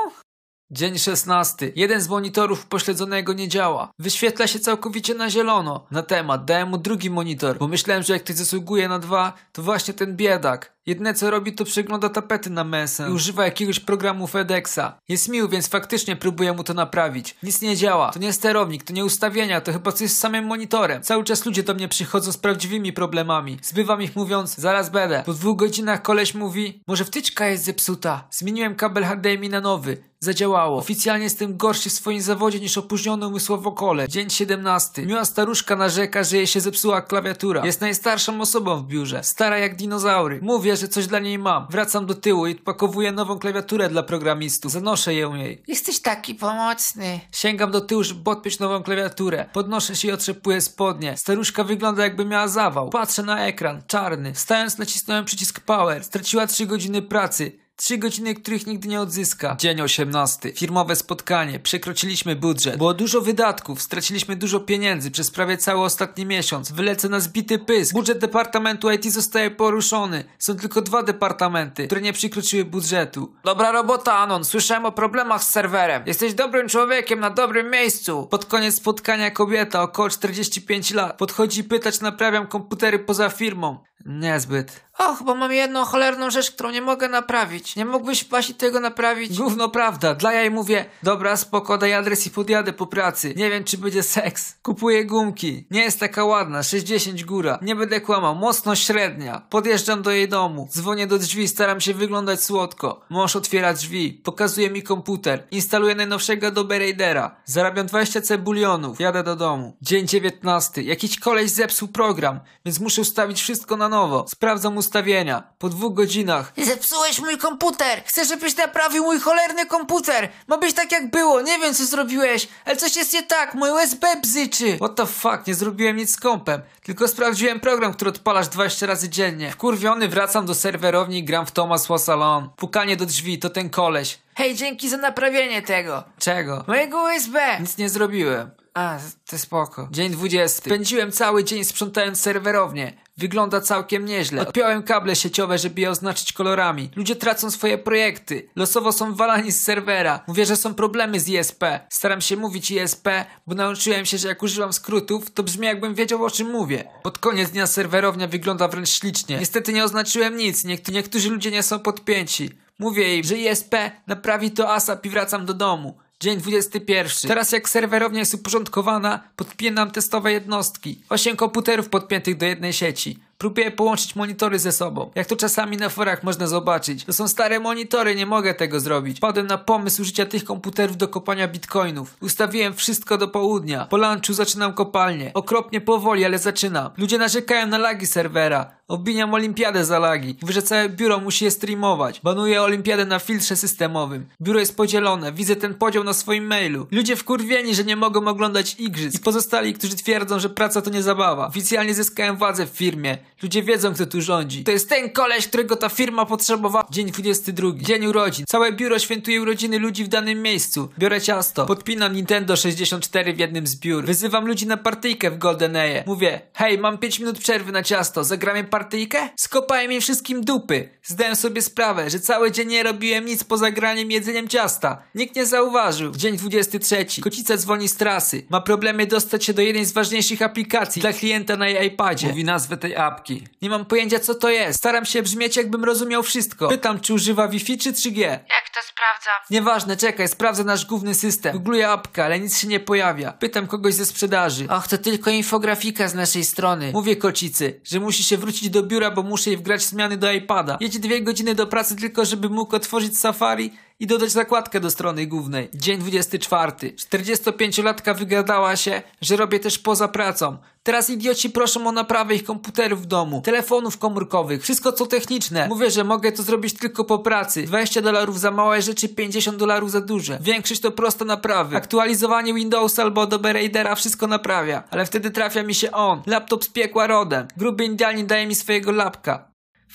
Dzień 0.74 0.98
16. 0.98 1.72
Jeden 1.76 2.00
z 2.00 2.08
monitorów 2.08 2.66
pośledzonego 2.66 3.32
nie 3.32 3.48
działa. 3.48 3.90
Wyświetla 3.98 4.46
się 4.46 4.58
całkowicie 4.58 5.14
na 5.14 5.30
zielono. 5.30 5.86
Na 5.90 6.02
temat. 6.02 6.44
Dałem 6.44 6.68
mu 6.68 6.78
drugi 6.78 7.10
monitor, 7.10 7.58
bo 7.58 7.68
myślałem, 7.68 8.02
że 8.02 8.12
jak 8.12 8.24
ktoś 8.24 8.36
zasługuje 8.36 8.88
na 8.88 8.98
dwa, 8.98 9.32
to 9.52 9.62
właśnie 9.62 9.94
ten 9.94 10.16
biedak. 10.16 10.73
Jedne 10.86 11.14
co 11.14 11.30
robi 11.30 11.52
to 11.52 11.64
przegląda 11.64 12.08
tapety 12.08 12.50
na 12.50 12.64
mesę 12.64 13.06
i 13.10 13.12
używa 13.12 13.44
jakiegoś 13.44 13.80
programu 13.80 14.26
FedExa. 14.26 14.80
Jest 15.08 15.28
miły, 15.28 15.48
więc 15.48 15.68
faktycznie 15.68 16.16
próbuję 16.16 16.52
mu 16.52 16.64
to 16.64 16.74
naprawić. 16.74 17.36
Nic 17.42 17.62
nie 17.62 17.76
działa. 17.76 18.10
To 18.12 18.18
nie 18.18 18.32
sterownik, 18.32 18.82
to 18.82 18.92
nie 18.92 19.04
ustawienia, 19.04 19.60
to 19.60 19.72
chyba 19.72 19.92
coś 19.92 20.10
z 20.10 20.18
samym 20.18 20.44
monitorem. 20.44 21.02
Cały 21.02 21.24
czas 21.24 21.46
ludzie 21.46 21.62
do 21.62 21.74
mnie 21.74 21.88
przychodzą 21.88 22.32
z 22.32 22.36
prawdziwymi 22.36 22.92
problemami. 22.92 23.58
Zbywam 23.62 24.02
ich 24.02 24.16
mówiąc, 24.16 24.54
zaraz 24.56 24.90
będę. 24.90 25.22
Po 25.26 25.32
dwóch 25.32 25.56
godzinach 25.56 26.02
koleś 26.02 26.34
mówi, 26.34 26.82
może 26.88 27.04
wtyczka 27.04 27.46
jest 27.46 27.64
zepsuta. 27.64 28.28
Zmieniłem 28.30 28.74
kabel 28.74 29.04
HDMI 29.04 29.48
na 29.48 29.60
nowy. 29.60 29.96
Zadziałało. 30.20 30.78
Oficjalnie 30.78 31.24
jestem 31.24 31.56
gorszy 31.56 31.90
w 31.90 31.92
swoim 31.92 32.20
zawodzie 32.20 32.60
niż 32.60 32.78
opóźniony 32.78 33.26
umysłowo 33.26 33.72
kole. 33.72 34.08
Dzień 34.08 34.30
17. 34.30 35.06
Miła 35.06 35.24
staruszka 35.24 35.76
narzeka, 35.76 36.24
że 36.24 36.36
jej 36.36 36.46
się 36.46 36.60
zepsuła 36.60 37.02
klawiatura. 37.02 37.66
Jest 37.66 37.80
najstarszą 37.80 38.40
osobą 38.40 38.82
w 38.82 38.86
biurze. 38.86 39.24
Stara 39.24 39.58
jak 39.58 39.76
dinozaury. 39.76 40.38
Mówię, 40.42 40.73
że 40.76 40.88
coś 40.88 41.06
dla 41.06 41.18
niej 41.18 41.38
mam. 41.38 41.66
Wracam 41.70 42.06
do 42.06 42.14
tyłu 42.14 42.46
i 42.46 42.52
odpakowuję 42.52 43.12
nową 43.12 43.38
klawiaturę 43.38 43.88
dla 43.88 44.02
programistów. 44.02 44.72
Zanoszę 44.72 45.14
ją 45.14 45.34
jej. 45.34 45.62
Jesteś 45.68 46.00
taki 46.00 46.34
pomocny. 46.34 47.20
Sięgam 47.32 47.70
do 47.70 47.80
tyłu, 47.80 48.04
żeby 48.04 48.24
podpiąć 48.24 48.58
nową 48.58 48.82
klawiaturę. 48.82 49.46
Podnoszę 49.52 49.96
się 49.96 50.08
i 50.08 50.12
otrzepuję 50.12 50.60
spodnie. 50.60 51.16
Staruszka 51.16 51.64
wygląda 51.64 52.02
jakby 52.02 52.24
miała 52.24 52.48
zawał. 52.48 52.90
Patrzę 52.90 53.22
na 53.22 53.46
ekran, 53.46 53.82
czarny. 53.86 54.32
Wstając 54.34 54.78
nacisnąłem 54.78 55.24
przycisk 55.24 55.60
power. 55.60 56.04
Straciła 56.04 56.46
3 56.46 56.66
godziny 56.66 57.02
pracy. 57.02 57.63
Trzy 57.76 57.98
godziny, 57.98 58.34
których 58.34 58.66
nigdy 58.66 58.88
nie 58.88 59.00
odzyska. 59.00 59.56
Dzień 59.60 59.80
18. 59.80 60.52
Firmowe 60.52 60.96
spotkanie. 60.96 61.58
Przekroczyliśmy 61.60 62.36
budżet. 62.36 62.76
Było 62.76 62.94
dużo 62.94 63.20
wydatków. 63.20 63.82
Straciliśmy 63.82 64.36
dużo 64.36 64.60
pieniędzy 64.60 65.10
przez 65.10 65.30
prawie 65.30 65.56
cały 65.56 65.80
ostatni 65.80 66.26
miesiąc. 66.26 66.72
Wylecę 66.72 67.08
na 67.08 67.20
zbity 67.20 67.58
pysk. 67.58 67.92
Budżet 67.92 68.18
Departamentu 68.18 68.90
IT 68.90 69.12
zostaje 69.12 69.50
poruszony. 69.50 70.24
Są 70.38 70.56
tylko 70.56 70.82
dwa 70.82 71.02
departamenty, 71.02 71.86
które 71.86 72.00
nie 72.00 72.12
przekroczyły 72.12 72.64
budżetu. 72.64 73.34
Dobra 73.44 73.72
robota, 73.72 74.18
Anon. 74.18 74.44
Słyszałem 74.44 74.86
o 74.86 74.92
problemach 74.92 75.44
z 75.44 75.50
serwerem. 75.50 76.02
Jesteś 76.06 76.34
dobrym 76.34 76.68
człowiekiem 76.68 77.20
na 77.20 77.30
dobrym 77.30 77.70
miejscu. 77.70 78.26
Pod 78.30 78.44
koniec 78.44 78.74
spotkania 78.74 79.30
kobieta, 79.30 79.82
około 79.82 80.10
45 80.10 80.90
lat, 80.90 81.16
podchodzi 81.16 81.60
i 81.60 81.64
pyta, 81.64 81.92
czy 81.92 82.02
naprawiam 82.02 82.46
komputery 82.46 82.98
poza 82.98 83.28
firmą. 83.28 83.78
Niezbyt. 84.06 84.83
Och, 84.98 85.22
bo 85.22 85.34
mam 85.34 85.52
jedną 85.52 85.84
cholerną 85.84 86.30
rzecz, 86.30 86.50
którą 86.50 86.70
nie 86.70 86.82
mogę 86.82 87.08
naprawić. 87.08 87.76
Nie 87.76 87.84
mógłbyś 87.84 88.24
właśnie 88.24 88.54
tego 88.54 88.80
naprawić? 88.80 89.38
Gówno 89.38 89.68
prawda. 89.68 90.14
Dla 90.14 90.32
jej 90.32 90.50
mówię, 90.50 90.84
dobra, 91.02 91.36
spoko, 91.36 91.78
daj 91.78 91.94
adres 91.94 92.26
i 92.26 92.30
podjadę 92.30 92.72
po 92.72 92.86
pracy. 92.86 93.34
Nie 93.36 93.50
wiem, 93.50 93.64
czy 93.64 93.78
będzie 93.78 94.02
seks. 94.02 94.54
Kupuję 94.62 95.04
gumki. 95.04 95.66
Nie 95.70 95.80
jest 95.80 96.00
taka 96.00 96.24
ładna, 96.24 96.62
60 96.62 97.22
góra. 97.22 97.58
Nie 97.62 97.76
będę 97.76 98.00
kłamał, 98.00 98.34
mocno 98.34 98.76
średnia. 98.76 99.42
Podjeżdżam 99.50 100.02
do 100.02 100.10
jej 100.10 100.28
domu. 100.28 100.68
Dzwonię 100.70 101.06
do 101.06 101.18
drzwi, 101.18 101.48
staram 101.48 101.80
się 101.80 101.94
wyglądać 101.94 102.44
słodko. 102.44 103.00
Mąż 103.10 103.36
otwiera 103.36 103.74
drzwi, 103.74 104.12
pokazuje 104.24 104.70
mi 104.70 104.82
komputer. 104.82 105.46
Instaluję 105.50 105.94
najnowszego 105.94 106.46
Adobe 106.46 106.78
Raidera. 106.78 107.36
Zarabiam 107.44 107.86
20 107.86 108.20
cebulionów. 108.20 109.00
Jadę 109.00 109.22
do 109.22 109.36
domu. 109.36 109.76
Dzień 109.82 110.08
19. 110.08 110.82
Jakiś 110.82 111.18
koleś 111.18 111.50
zepsuł 111.50 111.88
program, 111.88 112.40
więc 112.64 112.80
muszę 112.80 113.00
ustawić 113.00 113.40
wszystko 113.40 113.76
na 113.76 113.88
nowo. 113.88 114.24
Sprawdzam 114.28 114.83
ustawienia. 114.84 115.42
Po 115.58 115.68
dwóch 115.68 115.94
godzinach 115.94 116.52
Zepsułeś 116.56 117.20
mój 117.20 117.38
komputer! 117.38 118.02
Chcę, 118.06 118.24
żebyś 118.24 118.56
naprawił 118.56 119.04
mój 119.04 119.20
cholerny 119.20 119.66
komputer! 119.66 120.28
Ma 120.48 120.58
być 120.58 120.74
tak 120.74 120.92
jak 120.92 121.10
było, 121.10 121.40
nie 121.42 121.58
wiem 121.58 121.74
co 121.74 121.84
zrobiłeś, 121.84 122.48
ale 122.64 122.76
coś 122.76 122.96
jest 122.96 123.12
nie 123.12 123.22
tak, 123.22 123.54
mój 123.54 123.70
USB 123.70 124.06
bzyczy! 124.22 124.76
What 124.76 124.94
the 124.96 125.06
fuck, 125.06 125.46
nie 125.46 125.54
zrobiłem 125.54 125.96
nic 125.96 126.10
z 126.12 126.16
kompem. 126.16 126.60
Tylko 126.82 127.08
sprawdziłem 127.08 127.60
program, 127.60 127.92
który 127.92 128.10
odpalasz 128.10 128.48
20 128.48 128.86
razy 128.86 129.08
dziennie. 129.08 129.50
Wkurwiony 129.50 130.08
wracam 130.08 130.46
do 130.46 130.54
serwerowni 130.54 131.18
i 131.18 131.24
gram 131.24 131.46
w 131.46 131.52
Thomas 131.52 131.86
Wassalon. 131.86 132.48
Pukanie 132.56 132.96
do 132.96 133.06
drzwi, 133.06 133.38
to 133.38 133.50
ten 133.50 133.70
koleś. 133.70 134.18
Hej, 134.34 134.54
dzięki 134.54 134.88
za 134.88 134.96
naprawienie 134.96 135.62
tego! 135.62 136.04
Czego? 136.18 136.64
Mojego 136.66 137.02
USB! 137.02 137.60
Nic 137.60 137.78
nie 137.78 137.88
zrobiłem. 137.88 138.50
A, 138.74 138.98
to 139.26 139.38
spoko. 139.38 139.88
Dzień 139.90 140.10
20. 140.10 140.58
Spędziłem 140.58 141.12
cały 141.12 141.44
dzień 141.44 141.64
sprzątając 141.64 142.20
serwerownię. 142.20 142.92
Wygląda 143.16 143.60
całkiem 143.60 144.04
nieźle. 144.04 144.42
Odpiąłem 144.42 144.82
kable 144.82 145.16
sieciowe, 145.16 145.58
żeby 145.58 145.80
je 145.80 145.90
oznaczyć 145.90 146.32
kolorami. 146.32 146.90
Ludzie 146.96 147.16
tracą 147.16 147.50
swoje 147.50 147.78
projekty. 147.78 148.48
Losowo 148.56 148.92
są 148.92 149.14
walani 149.14 149.52
z 149.52 149.62
serwera. 149.64 150.24
Mówię, 150.26 150.46
że 150.46 150.56
są 150.56 150.74
problemy 150.74 151.20
z 151.20 151.28
ISP. 151.28 151.64
Staram 151.90 152.20
się 152.20 152.36
mówić 152.36 152.70
ISP, 152.70 153.08
bo 153.46 153.54
nauczyłem 153.54 154.06
się, 154.06 154.18
że 154.18 154.28
jak 154.28 154.42
używam 154.42 154.72
skrótów, 154.72 155.30
to 155.30 155.42
brzmi 155.42 155.66
jakbym 155.66 155.94
wiedział 155.94 156.24
o 156.24 156.30
czym 156.30 156.50
mówię. 156.50 156.84
Pod 157.02 157.18
koniec 157.18 157.50
dnia 157.50 157.66
serwerownia 157.66 158.28
wygląda 158.28 158.68
wręcz 158.68 158.88
ślicznie. 158.90 159.38
Niestety 159.38 159.72
nie 159.72 159.84
oznaczyłem 159.84 160.36
nic. 160.36 160.64
Niekt- 160.64 160.92
niektórzy 160.92 161.30
ludzie 161.30 161.50
nie 161.50 161.62
są 161.62 161.78
podpięci. 161.78 162.50
Mówię 162.78 163.02
jej, 163.08 163.24
że 163.24 163.36
ISP 163.36 163.74
naprawi 164.06 164.50
to 164.50 164.72
ASAP 164.74 165.06
i 165.06 165.10
wracam 165.10 165.46
do 165.46 165.54
domu. 165.54 165.98
Dzień 166.24 166.38
21. 166.38 167.10
Teraz 167.28 167.52
jak 167.52 167.68
serwerownia 167.68 168.18
jest 168.18 168.34
uporządkowana, 168.34 169.28
podpinam 169.36 169.90
testowe 169.90 170.32
jednostki. 170.32 170.98
Osiem 171.08 171.36
komputerów 171.36 171.88
podpiętych 171.88 172.36
do 172.36 172.46
jednej 172.46 172.72
sieci. 172.72 173.18
Próbuję 173.44 173.70
połączyć 173.70 174.16
monitory 174.16 174.58
ze 174.58 174.72
sobą. 174.72 175.10
Jak 175.14 175.26
to 175.26 175.36
czasami 175.36 175.76
na 175.76 175.88
forach 175.88 176.22
można 176.22 176.46
zobaczyć. 176.46 177.04
To 177.04 177.12
są 177.12 177.28
stare 177.28 177.60
monitory, 177.60 178.14
nie 178.14 178.26
mogę 178.26 178.54
tego 178.54 178.80
zrobić. 178.80 179.20
Padłem 179.20 179.46
na 179.46 179.58
pomysł 179.58 180.02
użycia 180.02 180.26
tych 180.26 180.44
komputerów 180.44 180.96
do 180.96 181.08
kopania 181.08 181.48
bitcoinów. 181.48 182.16
Ustawiłem 182.20 182.74
wszystko 182.74 183.18
do 183.18 183.28
południa. 183.28 183.86
Po 183.90 183.96
lunchu 183.96 184.32
zaczynam 184.32 184.72
kopalnię. 184.72 185.30
Okropnie 185.34 185.80
powoli, 185.80 186.24
ale 186.24 186.38
zaczynam. 186.38 186.90
Ludzie 186.96 187.18
narzekają 187.18 187.66
na 187.66 187.78
lagi 187.78 188.06
serwera. 188.06 188.70
Obwiniam 188.88 189.34
olimpiadę 189.34 189.84
za 189.84 189.98
lagi. 189.98 190.36
Mówię, 190.42 190.54
że 190.54 190.62
całe 190.62 190.88
biuro 190.88 191.20
musi 191.20 191.44
je 191.44 191.50
streamować. 191.50 192.20
Banuję 192.20 192.62
olimpiadę 192.62 193.04
na 193.04 193.18
filtrze 193.18 193.56
systemowym. 193.56 194.26
Biuro 194.42 194.60
jest 194.60 194.76
podzielone. 194.76 195.32
Widzę 195.32 195.56
ten 195.56 195.74
podział 195.74 196.04
na 196.04 196.12
swoim 196.12 196.46
mailu. 196.46 196.86
Ludzie 196.90 197.16
wkurwieni, 197.16 197.74
że 197.74 197.84
nie 197.84 197.96
mogą 197.96 198.28
oglądać 198.28 198.74
igrzysk. 198.78 199.16
I 199.16 199.18
pozostali, 199.18 199.74
którzy 199.74 199.96
twierdzą, 199.96 200.38
że 200.38 200.48
praca 200.50 200.82
to 200.82 200.90
nie 200.90 201.02
zabawa. 201.02 201.46
Oficjalnie 201.46 201.94
zyskałem 201.94 202.36
władzę 202.36 202.66
w 202.66 202.70
firmie. 202.70 203.18
Ludzie 203.42 203.62
wiedzą, 203.62 203.94
kto 203.94 204.06
tu 204.06 204.22
rządzi. 204.22 204.64
To 204.64 204.70
jest 204.70 204.88
ten 204.88 205.10
koleś, 205.10 205.48
którego 205.48 205.76
ta 205.76 205.88
firma 205.88 206.26
potrzebowała. 206.26 206.86
Dzień 206.90 207.06
22. 207.10 207.68
Dzień 207.76 208.06
urodzin. 208.06 208.44
Całe 208.48 208.72
biuro 208.72 208.98
świętuje 208.98 209.42
urodziny 209.42 209.78
ludzi 209.78 210.04
w 210.04 210.08
danym 210.08 210.42
miejscu. 210.42 210.88
Biorę 210.98 211.20
ciasto. 211.20 211.66
Podpinam 211.66 212.12
Nintendo 212.12 212.56
64 212.56 213.34
w 213.34 213.38
jednym 213.38 213.66
z 213.66 213.76
biur. 213.76 214.04
Wyzywam 214.04 214.46
ludzi 214.46 214.66
na 214.66 214.76
partyjkę 214.76 215.30
w 215.30 215.38
GoldenEye. 215.38 216.04
Mówię, 216.06 216.40
hej, 216.54 216.78
mam 216.78 216.98
5 216.98 217.18
minut 217.18 217.38
przerwy 217.38 217.72
na 217.72 217.82
ciasto. 217.82 218.24
Zagramy 218.24 218.64
partyjkę? 218.64 219.28
Skopałem 219.36 219.92
im 219.92 220.00
wszystkim 220.00 220.44
dupy. 220.44 220.88
Zdałem 221.02 221.36
sobie 221.36 221.62
sprawę, 221.62 222.10
że 222.10 222.20
cały 222.20 222.52
dzień 222.52 222.68
nie 222.68 222.82
robiłem 222.82 223.26
nic 223.26 223.44
poza 223.44 223.70
graniem 223.70 224.10
jedzeniem 224.10 224.48
ciasta. 224.48 225.02
Nikt 225.14 225.36
nie 225.36 225.46
zauważył. 225.46 226.12
Dzień 226.12 226.36
23. 226.36 227.06
Kocica 227.22 227.56
dzwoni 227.56 227.88
z 227.88 227.96
trasy. 227.96 228.46
Ma 228.50 228.60
problemy 228.60 229.06
dostać 229.06 229.44
się 229.44 229.54
do 229.54 229.62
jednej 229.62 229.84
z 229.84 229.92
ważniejszych 229.92 230.42
aplikacji 230.42 231.02
dla 231.02 231.12
klienta 231.12 231.56
na 231.56 231.68
jej 231.68 231.86
iPadzie. 231.86 232.28
Mówi 232.28 232.44
nazwę 232.44 232.76
tej 232.76 232.96
apki. 232.96 233.23
Nie 233.62 233.70
mam 233.70 233.84
pojęcia 233.84 234.20
co 234.20 234.34
to 234.34 234.50
jest. 234.50 234.78
Staram 234.78 235.04
się 235.04 235.22
brzmieć 235.22 235.56
jakbym 235.56 235.84
rozumiał 235.84 236.22
wszystko. 236.22 236.68
Pytam 236.68 237.00
czy 237.00 237.14
używa 237.14 237.48
Wi-Fi 237.48 237.78
czy 237.78 237.92
3G. 237.92 238.18
Jak 238.20 238.70
to 238.74 238.80
sprawdzam? 238.88 239.34
Nieważne, 239.50 239.96
czekaj, 239.96 240.28
sprawdzę 240.28 240.64
nasz 240.64 240.86
główny 240.86 241.14
system. 241.14 241.52
Googluję 241.52 241.88
apkę, 241.88 242.24
ale 242.24 242.40
nic 242.40 242.58
się 242.58 242.68
nie 242.68 242.80
pojawia. 242.80 243.32
Pytam 243.32 243.66
kogoś 243.66 243.94
ze 243.94 244.06
sprzedaży. 244.06 244.66
Och, 244.68 244.88
to 244.88 244.98
tylko 244.98 245.30
infografika 245.30 246.08
z 246.08 246.14
naszej 246.14 246.44
strony. 246.44 246.92
Mówię 246.92 247.16
kocicy, 247.16 247.80
że 247.84 248.00
musi 248.00 248.22
się 248.22 248.36
wrócić 248.36 248.70
do 248.70 248.82
biura, 248.82 249.10
bo 249.10 249.22
muszę 249.22 249.50
jej 249.50 249.56
wgrać 249.56 249.82
zmiany 249.82 250.16
do 250.16 250.32
iPada. 250.32 250.78
Jedzie 250.80 250.98
dwie 250.98 251.22
godziny 251.22 251.54
do 251.54 251.66
pracy 251.66 251.96
tylko, 251.96 252.24
żeby 252.24 252.48
mógł 252.48 252.76
otworzyć 252.76 253.18
Safari 253.18 253.72
i 254.00 254.06
dodać 254.06 254.30
zakładkę 254.30 254.80
do 254.80 254.90
strony 254.90 255.26
głównej. 255.26 255.68
Dzień 255.74 255.98
24. 255.98 256.72
45-latka 256.72 258.18
wygadała 258.18 258.76
się, 258.76 259.02
że 259.20 259.36
robię 259.36 259.60
też 259.60 259.78
poza 259.78 260.08
pracą. 260.08 260.56
Teraz 260.82 261.10
idioci 261.10 261.50
proszą 261.50 261.86
o 261.86 261.92
naprawę 261.92 262.34
ich 262.34 262.44
komputerów 262.44 263.02
w 263.02 263.06
domu, 263.06 263.42
telefonów 263.44 263.98
komórkowych, 263.98 264.62
wszystko 264.62 264.92
co 264.92 265.06
techniczne. 265.06 265.68
Mówię, 265.68 265.90
że 265.90 266.04
mogę 266.04 266.32
to 266.32 266.42
zrobić 266.42 266.74
tylko 266.74 267.04
po 267.04 267.18
pracy. 267.18 267.62
20 267.62 268.02
dolarów 268.02 268.40
za 268.40 268.50
małe 268.50 268.82
rzeczy, 268.82 269.08
50 269.08 269.56
dolarów 269.56 269.90
za 269.90 270.00
duże. 270.00 270.38
Większość 270.40 270.80
to 270.80 270.90
proste 270.90 271.24
naprawy. 271.24 271.76
Aktualizowanie 271.76 272.54
Windowsa 272.54 273.02
albo 273.02 273.22
Adobe 273.22 273.52
Raidera 273.52 273.94
wszystko 273.94 274.26
naprawia. 274.26 274.82
Ale 274.90 275.06
wtedy 275.06 275.30
trafia 275.30 275.62
mi 275.62 275.74
się 275.74 275.90
on. 275.92 276.22
Laptop 276.26 276.64
z 276.64 276.68
piekła 276.68 277.06
rodem. 277.06 277.48
Gruby 277.56 277.84
Indianin 277.84 278.26
daje 278.26 278.46
mi 278.46 278.54
swojego 278.54 278.92
lapka. 278.92 279.53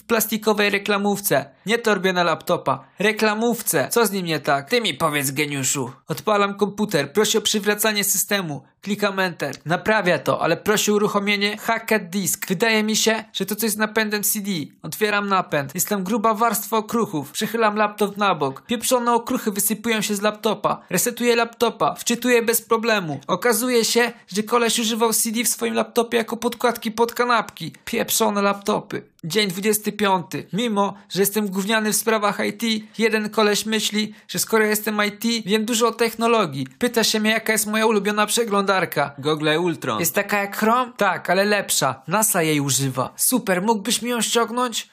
Plastikowej 0.09 0.69
reklamówce. 0.69 1.45
Nie 1.65 1.77
torbie 1.77 2.13
na 2.13 2.23
laptopa. 2.23 2.85
Reklamówce. 2.99 3.87
Co 3.89 4.05
z 4.05 4.11
nim 4.11 4.25
nie 4.25 4.39
tak? 4.39 4.69
Ty 4.69 4.81
mi 4.81 4.93
powiedz, 4.93 5.31
geniuszu. 5.31 5.91
Odpalam 6.07 6.57
komputer. 6.57 7.13
Prosi 7.13 7.37
o 7.37 7.41
przywracanie 7.41 8.03
systemu. 8.03 8.63
Klikam 8.81 9.19
Enter. 9.19 9.55
Naprawia 9.65 10.19
to, 10.19 10.41
ale 10.41 10.57
prosi 10.57 10.91
uruchomienie 10.91 11.57
Hacked 11.57 12.09
Disk. 12.09 12.47
Wydaje 12.47 12.83
mi 12.83 12.95
się, 12.95 13.23
że 13.33 13.45
to 13.45 13.55
coś 13.55 13.71
z 13.71 13.77
napędem 13.77 14.23
CD. 14.23 14.51
Otwieram 14.81 15.27
napęd. 15.27 15.75
Jest 15.75 15.87
tam 15.87 16.03
gruba 16.03 16.33
warstwa 16.33 16.77
okruchów. 16.77 17.31
Przechylam 17.31 17.75
laptop 17.75 18.17
na 18.17 18.35
bok. 18.35 18.61
Pieprzone 18.61 19.13
okruchy 19.13 19.51
wysypują 19.51 20.01
się 20.01 20.15
z 20.15 20.21
laptopa. 20.21 20.81
Resetuję 20.89 21.35
laptopa. 21.35 21.93
Wczytuję 21.93 22.41
bez 22.41 22.61
problemu. 22.61 23.19
Okazuje 23.27 23.85
się, 23.85 24.11
że 24.27 24.43
koleś 24.43 24.79
używał 24.79 25.13
CD 25.13 25.43
w 25.43 25.47
swoim 25.47 25.73
laptopie 25.73 26.17
jako 26.17 26.37
podkładki 26.37 26.91
pod 26.91 27.13
kanapki. 27.13 27.73
Pieprzone 27.85 28.41
laptopy. 28.41 29.03
Dzień 29.23 29.47
25. 29.47 30.25
Mimo, 30.53 30.93
że 31.09 31.19
jestem 31.19 31.47
gówniany 31.47 31.93
w 31.93 31.95
sprawach 31.95 32.39
IT, 32.45 32.83
jeden 32.97 33.29
koleś 33.29 33.65
myśli, 33.65 34.13
że 34.27 34.39
skoro 34.39 34.65
jestem 34.65 35.01
IT, 35.07 35.45
wiem 35.45 35.65
dużo 35.65 35.87
o 35.87 35.91
technologii. 35.91 36.67
Pyta 36.79 37.03
się 37.03 37.19
mnie, 37.19 37.31
jaka 37.31 37.53
jest 37.53 37.67
moja 37.67 37.85
ulubiona 37.85 38.25
przeglądarka. 38.25 38.68
Google 39.17 39.57
Ultron. 39.59 39.99
Jest 39.99 40.15
taka 40.15 40.37
jak 40.37 40.57
Chrome? 40.57 40.91
Tak, 40.97 41.29
ale 41.29 41.45
lepsza. 41.45 42.01
NASA 42.07 42.41
jej 42.41 42.59
używa. 42.59 43.13
Super, 43.15 43.61
mógłbyś 43.61 44.01
mi 44.01 44.09
ją 44.09 44.21
ściągnąć? 44.21 44.89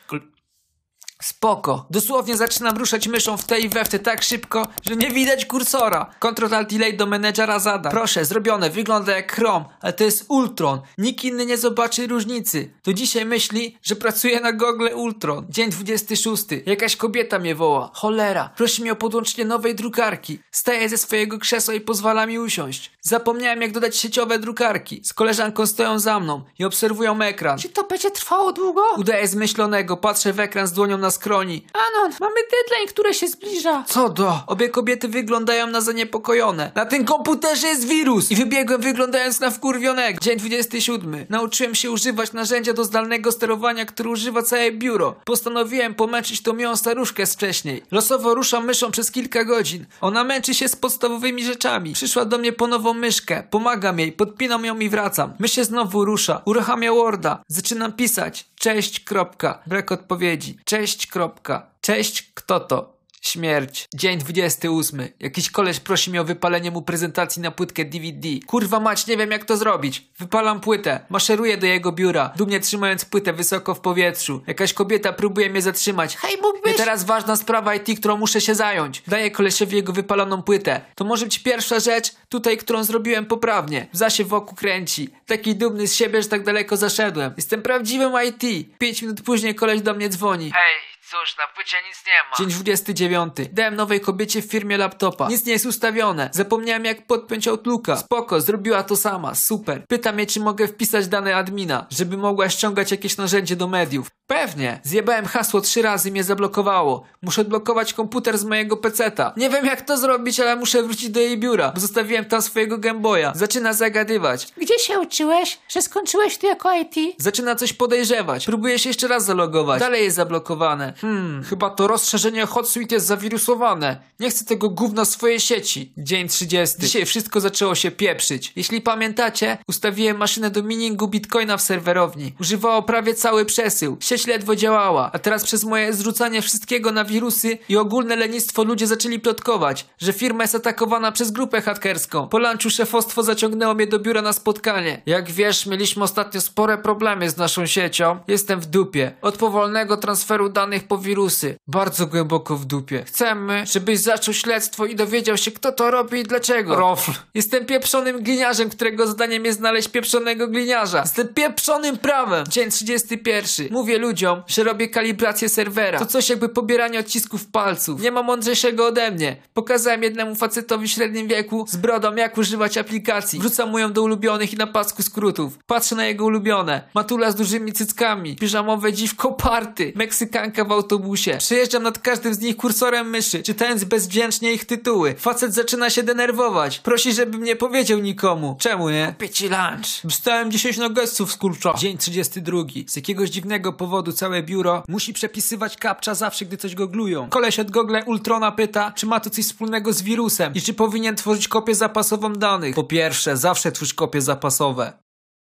Spoko. 1.22 1.86
Dosłownie 1.90 2.36
zaczynam 2.36 2.76
ruszać 2.76 3.08
myszą 3.08 3.36
w 3.36 3.44
te 3.44 3.60
i 3.60 3.68
we 3.68 3.84
w 3.84 3.88
te 3.88 3.98
tak 3.98 4.22
szybko, 4.22 4.68
że 4.88 4.96
nie 4.96 5.10
widać 5.10 5.46
kursora. 5.46 6.10
Ctrl 6.20 6.54
Alt 6.54 6.70
Delay 6.72 6.96
do 6.96 7.06
menedżera 7.06 7.58
zadań. 7.58 7.92
Proszę, 7.92 8.24
zrobione. 8.24 8.70
Wygląda 8.70 9.16
jak 9.16 9.32
Chrome, 9.32 9.64
ale 9.80 9.92
to 9.92 10.04
jest 10.04 10.24
Ultron. 10.28 10.80
Nikt 10.98 11.24
inny 11.24 11.46
nie 11.46 11.58
zobaczy 11.58 12.06
różnicy. 12.06 12.70
To 12.82 12.92
dzisiaj 12.92 13.24
myśli, 13.24 13.78
że 13.82 13.96
pracuje 13.96 14.40
na 14.40 14.52
Google 14.52 14.88
Ultron. 14.94 15.46
Dzień 15.50 15.70
26. 15.70 16.44
Jakaś 16.66 16.96
kobieta 16.96 17.38
mnie 17.38 17.54
woła. 17.54 17.90
Cholera. 17.94 18.50
Prosi 18.56 18.82
mnie 18.82 18.92
o 18.92 18.96
podłączenie 18.96 19.44
nowej 19.44 19.74
drukarki. 19.74 20.38
Staję 20.50 20.88
ze 20.88 20.98
swojego 20.98 21.38
krzesła 21.38 21.74
i 21.74 21.80
pozwala 21.80 22.26
mi 22.26 22.38
usiąść. 22.38 22.92
Zapomniałem 23.02 23.62
jak 23.62 23.72
dodać 23.72 23.96
sieciowe 23.96 24.38
drukarki. 24.38 25.00
Z 25.04 25.12
koleżanką 25.12 25.66
stoją 25.66 25.98
za 25.98 26.20
mną 26.20 26.42
i 26.58 26.64
obserwują 26.64 27.20
ekran. 27.20 27.58
Czy 27.58 27.68
to 27.68 27.84
będzie 27.84 28.10
trwało 28.10 28.52
długo? 28.52 28.82
Udaję 28.96 29.28
zmyślonego, 29.28 29.96
patrzę 29.96 30.32
w 30.32 30.40
ekran 30.40 30.66
z 30.66 30.72
dłonią 30.72 30.98
na 30.98 31.05
skroni. 31.10 31.66
Anon, 31.72 32.12
mamy 32.20 32.34
deadline, 32.34 32.88
który 32.88 33.14
się 33.14 33.28
zbliża. 33.28 33.84
Co 33.86 34.08
do? 34.08 34.38
Obie 34.46 34.68
kobiety 34.68 35.08
wyglądają 35.08 35.66
na 35.66 35.80
zaniepokojone. 35.80 36.72
Na 36.74 36.86
tym 36.86 37.04
komputerze 37.04 37.66
jest 37.68 37.88
wirus! 37.88 38.30
I 38.30 38.36
wybiegłem 38.36 38.80
wyglądając 38.80 39.40
na 39.40 39.50
wkurwionego. 39.50 40.20
Dzień 40.20 40.38
27. 40.38 41.26
Nauczyłem 41.28 41.74
się 41.74 41.90
używać 41.90 42.32
narzędzia 42.32 42.72
do 42.72 42.84
zdalnego 42.84 43.32
sterowania, 43.32 43.84
które 43.84 44.10
używa 44.10 44.42
całe 44.42 44.72
biuro. 44.72 45.14
Postanowiłem 45.24 45.94
pomęczyć 45.94 46.42
tą 46.42 46.52
miłą 46.52 46.76
staruszkę 46.76 47.26
z 47.26 47.34
wcześniej. 47.34 47.82
Losowo 47.90 48.34
ruszam 48.34 48.64
myszą 48.64 48.90
przez 48.90 49.10
kilka 49.10 49.44
godzin. 49.44 49.86
Ona 50.00 50.24
męczy 50.24 50.54
się 50.54 50.68
z 50.68 50.76
podstawowymi 50.76 51.44
rzeczami. 51.44 51.92
Przyszła 51.92 52.24
do 52.24 52.38
mnie 52.38 52.52
po 52.52 52.66
nową 52.66 52.94
myszkę. 52.94 53.42
Pomagam 53.50 53.98
jej, 53.98 54.12
podpinam 54.12 54.64
ją 54.64 54.78
i 54.78 54.88
wracam. 54.88 55.32
Mysz 55.38 55.52
się 55.52 55.64
znowu 55.64 56.04
rusza. 56.04 56.42
Uruchamia 56.44 56.92
Worda. 56.92 57.42
Zaczynam 57.48 57.92
pisać. 57.92 58.46
Cześć, 58.60 59.00
kropka. 59.00 59.62
Brak 59.66 59.92
odpowiedzi. 59.92 60.56
Cześć, 60.64 60.95
kropka. 61.04 61.70
Cześć, 61.80 62.30
kto 62.34 62.60
to? 62.60 62.96
Śmierć. 63.26 63.88
Dzień 63.94 64.18
28. 64.18 65.08
Jakiś 65.20 65.50
koleś 65.50 65.80
prosi 65.80 66.10
mnie 66.10 66.20
o 66.20 66.24
wypalenie 66.24 66.70
mu 66.70 66.82
prezentacji 66.82 67.42
na 67.42 67.50
płytkę 67.50 67.84
DVD. 67.84 68.28
Kurwa 68.46 68.80
mać, 68.80 69.06
nie 69.06 69.16
wiem 69.16 69.30
jak 69.30 69.44
to 69.44 69.56
zrobić. 69.56 70.02
Wypalam 70.18 70.60
płytę. 70.60 71.00
Maszeruję 71.08 71.56
do 71.56 71.66
jego 71.66 71.92
biura, 71.92 72.32
dumnie 72.36 72.60
trzymając 72.60 73.04
płytę 73.04 73.32
wysoko 73.32 73.74
w 73.74 73.80
powietrzu. 73.80 74.42
Jakaś 74.46 74.72
kobieta 74.72 75.12
próbuje 75.12 75.50
mnie 75.50 75.62
zatrzymać. 75.62 76.16
Hej, 76.16 76.34
I 76.34 76.40
mógłbyś... 76.42 76.76
teraz 76.76 77.04
ważna 77.04 77.36
sprawa 77.36 77.74
IT, 77.74 77.98
którą 77.98 78.16
muszę 78.16 78.40
się 78.40 78.54
zająć. 78.54 79.02
Daję 79.06 79.30
kolesiowi 79.30 79.76
jego 79.76 79.92
wypaloną 79.92 80.42
płytę. 80.42 80.80
To 80.94 81.04
może 81.04 81.24
być 81.24 81.38
pierwsza 81.38 81.80
rzecz 81.80 82.14
tutaj, 82.28 82.56
którą 82.56 82.84
zrobiłem 82.84 83.26
poprawnie. 83.26 83.86
Wza 83.92 84.10
się 84.10 84.24
wokół 84.24 84.56
kręci. 84.56 85.08
Taki 85.26 85.56
dumny 85.56 85.86
z 85.86 85.94
siebie, 85.94 86.22
że 86.22 86.28
tak 86.28 86.44
daleko 86.44 86.76
zaszedłem. 86.76 87.32
Jestem 87.36 87.62
prawdziwym 87.62 88.12
IT. 88.28 88.68
Pięć 88.78 89.02
minut 89.02 89.22
później 89.22 89.54
koleś 89.54 89.80
do 89.80 89.94
mnie 89.94 90.08
dzwoni. 90.08 90.50
Hej, 90.50 90.85
cóż, 91.20 91.36
na 91.38 91.44
płycie 91.54 91.76
nic 91.88 92.02
nie 92.06 92.12
ma. 92.30 92.36
Dzień 92.38 92.48
29. 92.48 93.32
Dałem 93.52 93.76
nowej 93.76 94.00
kobiecie 94.00 94.42
w 94.42 94.44
firmie 94.50 94.78
laptopa. 94.78 95.28
Nic 95.28 95.46
nie 95.46 95.52
jest 95.52 95.66
ustawione. 95.66 96.30
Zapomniałem 96.32 96.84
jak 96.84 97.06
podpiąć 97.06 97.48
Outlooka. 97.48 97.96
Spoko, 97.96 98.40
zrobiła 98.40 98.82
to 98.82 98.96
sama. 98.96 99.34
Super. 99.34 99.84
Pyta 99.88 100.12
mnie, 100.12 100.26
czy 100.26 100.40
mogę 100.40 100.68
wpisać 100.68 101.08
dane 101.08 101.36
admina, 101.36 101.86
żeby 101.90 102.16
mogła 102.16 102.48
ściągać 102.48 102.90
jakieś 102.90 103.16
narzędzie 103.16 103.56
do 103.56 103.66
mediów. 103.68 104.06
Pewnie. 104.26 104.80
Zjebałem 104.82 105.26
hasło 105.26 105.60
trzy 105.60 105.82
razy 105.82 106.08
i 106.08 106.12
mnie 106.12 106.24
zablokowało. 106.24 107.06
Muszę 107.22 107.40
odblokować 107.40 107.94
komputer 107.94 108.38
z 108.38 108.44
mojego 108.44 108.76
peceta. 108.76 109.32
Nie 109.36 109.50
wiem 109.50 109.66
jak 109.66 109.80
to 109.80 109.96
zrobić, 109.96 110.40
ale 110.40 110.56
muszę 110.56 110.82
wrócić 110.82 111.08
do 111.10 111.20
jej 111.20 111.38
biura, 111.38 111.72
bo 111.74 111.80
zostawiłem 111.80 112.24
tam 112.24 112.42
swojego 112.42 112.78
Gameboya. 112.78 113.32
Zaczyna 113.34 113.72
zagadywać. 113.72 114.48
Gdzie 114.56 114.78
się 114.78 115.00
uczyłeś, 115.00 115.58
że 115.68 115.82
skończyłeś 115.82 116.38
tu 116.38 116.46
jako 116.46 116.72
IT? 116.74 116.94
Zaczyna 117.18 117.54
coś 117.54 117.72
podejrzewać. 117.72 118.46
Próbuje 118.46 118.78
się 118.78 118.90
jeszcze 118.90 119.08
raz 119.08 119.24
zalogować. 119.24 119.80
Dalej 119.80 120.04
jest 120.04 120.16
zablokowane. 120.16 120.92
Hmm, 121.06 121.44
chyba 121.44 121.70
to 121.70 121.86
rozszerzenie 121.86 122.46
HotSuite 122.46 122.94
jest 122.94 123.06
zawirusowane. 123.06 123.96
Nie 124.20 124.30
chcę 124.30 124.44
tego 124.44 124.68
gówna 124.70 125.04
swojej 125.04 125.40
sieci. 125.40 125.92
Dzień 125.98 126.28
30. 126.28 126.76
Dzisiaj 126.80 127.06
wszystko 127.06 127.40
zaczęło 127.40 127.74
się 127.74 127.90
pieprzyć. 127.90 128.52
Jeśli 128.56 128.80
pamiętacie, 128.80 129.58
ustawiłem 129.68 130.16
maszynę 130.16 130.50
do 130.50 130.62
miningu 130.62 131.08
bitcoina 131.08 131.56
w 131.56 131.62
serwerowni. 131.62 132.32
Używało 132.40 132.82
prawie 132.82 133.14
cały 133.14 133.44
przesył. 133.44 133.96
Sieć 134.00 134.26
ledwo 134.26 134.56
działała, 134.56 135.10
a 135.12 135.18
teraz 135.18 135.44
przez 135.44 135.64
moje 135.64 135.92
zrzucanie 135.92 136.42
wszystkiego 136.42 136.92
na 136.92 137.04
wirusy 137.04 137.58
i 137.68 137.76
ogólne 137.76 138.16
lenistwo 138.16 138.64
ludzie 138.64 138.86
zaczęli 138.86 139.20
plotkować, 139.20 139.86
że 139.98 140.12
firma 140.12 140.44
jest 140.44 140.54
atakowana 140.54 141.12
przez 141.12 141.30
grupę 141.30 141.60
hakerską. 141.60 142.28
Po 142.28 142.38
lunchu 142.38 142.70
szefostwo 142.70 143.22
zaciągnęło 143.22 143.74
mnie 143.74 143.86
do 143.86 143.98
biura 143.98 144.22
na 144.22 144.32
spotkanie. 144.32 145.02
Jak 145.06 145.30
wiesz, 145.30 145.66
mieliśmy 145.66 146.04
ostatnio 146.04 146.40
spore 146.40 146.78
problemy 146.78 147.30
z 147.30 147.36
naszą 147.36 147.66
siecią. 147.66 148.18
Jestem 148.28 148.60
w 148.60 148.66
dupie. 148.66 149.12
Od 149.22 149.36
powolnego 149.36 149.96
transferu 149.96 150.48
danych 150.48 150.85
po 150.88 150.98
wirusy. 150.98 151.56
Bardzo 151.66 152.06
głęboko 152.06 152.56
w 152.56 152.64
dupie. 152.64 153.04
Chcemy, 153.06 153.64
żebyś 153.66 154.00
zaczął 154.00 154.34
śledztwo 154.34 154.86
i 154.86 154.94
dowiedział 154.94 155.36
się, 155.36 155.50
kto 155.50 155.72
to 155.72 155.90
robi 155.90 156.20
i 156.20 156.22
dlaczego. 156.22 156.76
Rofl. 156.76 157.12
Jestem 157.34 157.66
pieprzonym 157.66 158.22
gliniarzem, 158.22 158.70
którego 158.70 159.06
zadaniem 159.06 159.44
jest 159.44 159.58
znaleźć 159.58 159.88
pieprzonego 159.88 160.48
gliniarza. 160.48 161.00
Jestem 161.00 161.28
pieprzonym 161.28 161.98
prawem. 161.98 162.46
Dzień 162.48 162.70
31. 162.70 163.68
Mówię 163.70 163.98
ludziom, 163.98 164.42
że 164.46 164.64
robię 164.64 164.88
kalibrację 164.88 165.48
serwera. 165.48 165.98
To 165.98 166.06
coś 166.06 166.30
jakby 166.30 166.48
pobieranie 166.48 166.98
odcisków 166.98 167.46
palców. 167.46 168.00
Nie 168.00 168.10
ma 168.10 168.22
mądrzejszego 168.22 168.86
ode 168.86 169.10
mnie. 169.10 169.36
Pokazałem 169.54 170.02
jednemu 170.02 170.34
facetowi 170.34 170.88
w 170.88 170.90
średnim 170.90 171.28
wieku 171.28 171.64
z 171.68 171.76
brodą, 171.76 172.14
jak 172.16 172.38
używać 172.38 172.78
aplikacji. 172.78 173.38
Wrzucam 173.38 173.70
mu 173.70 173.78
ją 173.78 173.92
do 173.92 174.02
ulubionych 174.02 174.52
i 174.52 174.56
na 174.56 174.66
pasku 174.66 175.02
skrótów. 175.02 175.58
Patrzę 175.66 175.94
na 175.96 176.06
jego 176.06 176.24
ulubione. 176.24 176.82
Matula 176.94 177.30
z 177.30 177.34
dużymi 177.34 177.72
cyckami. 177.72 178.36
Piżamowe 178.36 178.92
dziwko 178.92 179.32
party. 179.32 179.92
Meksykanka 179.96 180.64
w 180.64 180.72
autobusie. 180.76 181.36
Przejeżdżam 181.38 181.82
nad 181.82 181.98
każdym 181.98 182.34
z 182.34 182.38
nich 182.38 182.56
kursorem 182.56 183.10
myszy, 183.10 183.42
czytając 183.42 183.84
bezwdzięcznie 183.84 184.52
ich 184.52 184.64
tytuły. 184.64 185.14
Facet 185.18 185.54
zaczyna 185.54 185.90
się 185.90 186.02
denerwować. 186.02 186.78
Prosi, 186.78 187.12
żebym 187.12 187.44
nie 187.44 187.56
powiedział 187.56 187.98
nikomu. 187.98 188.56
Czemu 188.60 188.90
nie? 188.90 189.06
Kupię 189.06 189.28
ci 189.28 189.48
lunch. 189.48 190.10
Wstałem 190.10 190.50
10 190.50 190.78
nuggetsów 190.78 191.32
z 191.32 191.36
kurcza. 191.36 191.74
Dzień 191.78 191.98
32. 191.98 192.58
Z 192.86 192.96
jakiegoś 192.96 193.30
dziwnego 193.30 193.72
powodu 193.72 194.12
całe 194.12 194.42
biuro 194.42 194.82
musi 194.88 195.12
przepisywać 195.12 195.76
kapcza 195.76 196.14
zawsze, 196.14 196.44
gdy 196.44 196.56
coś 196.56 196.74
goglują. 196.74 197.28
Koleś 197.28 197.60
od 197.60 197.70
Google 197.70 197.96
Ultrona 198.06 198.52
pyta, 198.52 198.92
czy 198.92 199.06
ma 199.06 199.20
to 199.20 199.30
coś 199.30 199.44
wspólnego 199.44 199.92
z 199.92 200.02
wirusem 200.02 200.54
i 200.54 200.62
czy 200.62 200.74
powinien 200.74 201.16
tworzyć 201.16 201.48
kopię 201.48 201.74
zapasową 201.74 202.32
danych. 202.32 202.74
Po 202.74 202.84
pierwsze, 202.84 203.36
zawsze 203.36 203.72
twórz 203.72 203.94
kopie 203.94 204.20
zapasowe. 204.20 204.92